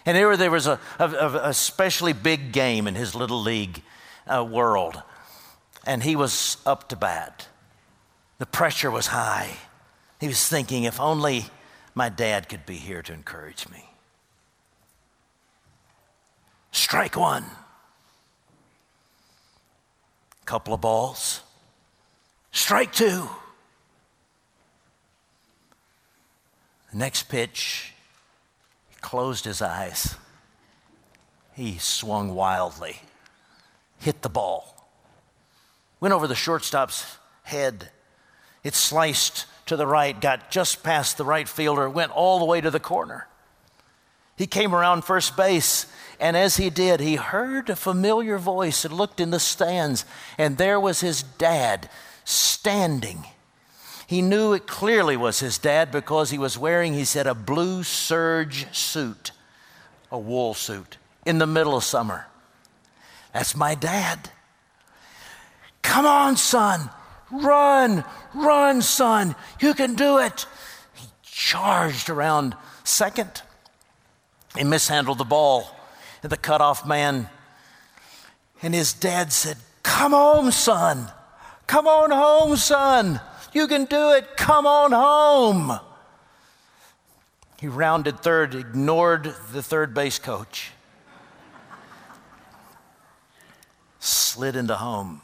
And 0.04 0.16
there, 0.16 0.36
there 0.36 0.50
was 0.50 0.66
a, 0.66 0.80
a, 0.98 1.04
a 1.04 1.48
especially 1.48 2.12
big 2.12 2.52
game 2.52 2.86
in 2.86 2.94
his 2.94 3.14
little 3.14 3.40
league 3.40 3.82
uh, 4.26 4.44
world 4.44 5.02
and 5.86 6.02
he 6.02 6.16
was 6.16 6.58
up 6.66 6.88
to 6.88 6.96
bat. 6.96 7.48
The 8.38 8.46
pressure 8.46 8.90
was 8.90 9.06
high. 9.06 9.56
He 10.20 10.28
was 10.28 10.48
thinking, 10.48 10.84
if 10.84 11.00
only 11.00 11.46
my 11.94 12.08
dad 12.08 12.48
could 12.48 12.66
be 12.66 12.76
here 12.76 13.02
to 13.02 13.12
encourage 13.12 13.68
me. 13.68 13.90
Strike 16.72 17.16
one. 17.16 17.44
Couple 20.44 20.74
of 20.74 20.80
balls. 20.80 21.42
Strike 22.52 22.92
two. 22.92 23.28
The 26.92 26.98
next 26.98 27.24
pitch, 27.24 27.92
he 28.88 28.96
closed 29.00 29.44
his 29.44 29.60
eyes. 29.60 30.14
He 31.54 31.78
swung 31.78 32.34
wildly, 32.34 33.00
hit 33.98 34.22
the 34.22 34.28
ball 34.28 34.76
went 36.00 36.14
over 36.14 36.26
the 36.26 36.34
shortstop's 36.34 37.18
head. 37.42 37.90
It 38.62 38.74
sliced 38.74 39.46
to 39.66 39.76
the 39.76 39.86
right, 39.86 40.18
got 40.20 40.50
just 40.50 40.82
past 40.82 41.18
the 41.18 41.24
right 41.24 41.48
fielder, 41.48 41.90
went 41.90 42.12
all 42.12 42.38
the 42.38 42.44
way 42.44 42.60
to 42.60 42.70
the 42.70 42.80
corner. 42.80 43.26
He 44.36 44.46
came 44.46 44.74
around 44.74 45.02
first 45.02 45.36
base, 45.36 45.86
and 46.20 46.36
as 46.36 46.56
he 46.56 46.70
did, 46.70 47.00
he 47.00 47.16
heard 47.16 47.68
a 47.68 47.76
familiar 47.76 48.38
voice 48.38 48.84
and 48.84 48.94
looked 48.94 49.20
in 49.20 49.30
the 49.30 49.40
stands, 49.40 50.04
and 50.38 50.56
there 50.56 50.78
was 50.78 51.00
his 51.00 51.22
dad 51.22 51.88
standing. 52.24 53.24
He 54.06 54.22
knew 54.22 54.52
it 54.52 54.66
clearly 54.66 55.16
was 55.16 55.40
his 55.40 55.58
dad 55.58 55.90
because 55.90 56.30
he 56.30 56.38
was 56.38 56.56
wearing, 56.56 56.94
he 56.94 57.04
said, 57.04 57.26
a 57.26 57.34
blue 57.34 57.82
serge 57.82 58.72
suit, 58.76 59.32
a 60.12 60.18
wool 60.18 60.54
suit, 60.54 60.98
in 61.24 61.38
the 61.38 61.46
middle 61.46 61.76
of 61.76 61.82
summer. 61.82 62.28
That's 63.32 63.56
my 63.56 63.74
dad. 63.74 64.30
Come 65.82 66.06
on, 66.06 66.36
son. 66.36 66.90
Run, 67.30 68.04
run, 68.34 68.82
son. 68.82 69.34
You 69.60 69.74
can 69.74 69.94
do 69.94 70.18
it. 70.18 70.46
He 70.94 71.06
charged 71.22 72.08
around 72.08 72.56
second. 72.84 73.42
He 74.56 74.64
mishandled 74.64 75.18
the 75.18 75.24
ball 75.24 75.68
And 76.22 76.30
the 76.30 76.36
cutoff 76.36 76.86
man. 76.86 77.28
And 78.62 78.74
his 78.74 78.92
dad 78.92 79.32
said, 79.32 79.56
Come 79.82 80.12
home, 80.12 80.50
son. 80.50 81.10
Come 81.66 81.86
on 81.86 82.10
home, 82.10 82.56
son. 82.56 83.20
You 83.52 83.66
can 83.66 83.84
do 83.86 84.12
it. 84.12 84.36
Come 84.36 84.66
on 84.66 84.92
home. 84.92 85.80
He 87.58 87.68
rounded 87.68 88.20
third, 88.20 88.54
ignored 88.54 89.34
the 89.52 89.62
third 89.62 89.94
base 89.94 90.18
coach, 90.18 90.72
slid 93.98 94.56
into 94.56 94.76
home 94.76 95.22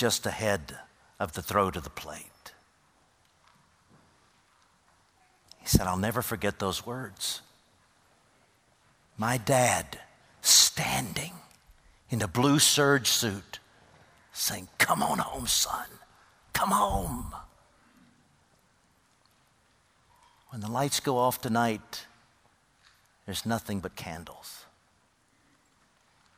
just 0.00 0.24
ahead 0.24 0.78
of 1.18 1.34
the 1.34 1.42
throw 1.42 1.70
to 1.70 1.78
the 1.78 1.90
plate. 1.90 2.54
He 5.58 5.66
said, 5.66 5.86
I'll 5.86 5.98
never 5.98 6.22
forget 6.22 6.58
those 6.58 6.86
words. 6.86 7.42
My 9.18 9.36
dad 9.36 10.00
standing 10.40 11.34
in 12.08 12.22
a 12.22 12.26
blue 12.26 12.58
serge 12.58 13.08
suit 13.08 13.58
saying, 14.32 14.68
Come 14.78 15.02
on 15.02 15.18
home, 15.18 15.46
son. 15.46 15.86
Come 16.54 16.70
home. 16.70 17.34
When 20.48 20.62
the 20.62 20.70
lights 20.70 21.00
go 21.00 21.18
off 21.18 21.42
tonight, 21.42 22.06
there's 23.26 23.44
nothing 23.44 23.80
but 23.80 23.96
candles. 23.96 24.64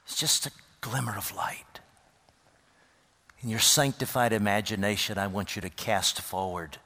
It's 0.05 0.16
just 0.16 0.46
a 0.46 0.51
glimmer 0.81 1.16
of 1.16 1.33
light. 1.33 1.82
In 3.42 3.48
your 3.48 3.59
sanctified 3.59 4.33
imagination, 4.33 5.18
I 5.18 5.26
want 5.26 5.57
you 5.57 5.62
to 5.62 5.70
cast 5.70 6.20
forward 6.20 6.78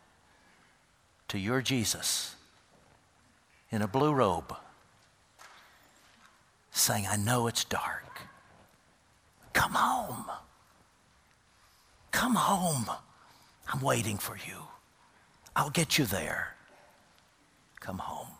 to 1.29 1.39
your 1.39 1.61
Jesus 1.61 2.35
in 3.71 3.83
a 3.83 3.89
blue 3.89 4.13
robe, 4.13 4.57
saying, 6.71 7.07
I 7.09 7.17
know 7.17 7.47
it's 7.47 7.65
dark. 7.65 8.23
Come 9.53 9.73
home. 9.73 10.25
Come 12.11 12.35
home. 12.35 12.87
I'm 13.73 13.81
waiting 13.81 14.17
for 14.17 14.37
you. 14.37 14.63
I'll 15.55 15.71
get 15.71 15.99
you 15.99 16.07
there. 16.07 16.55
Come 17.81 17.99
home. 17.99 18.36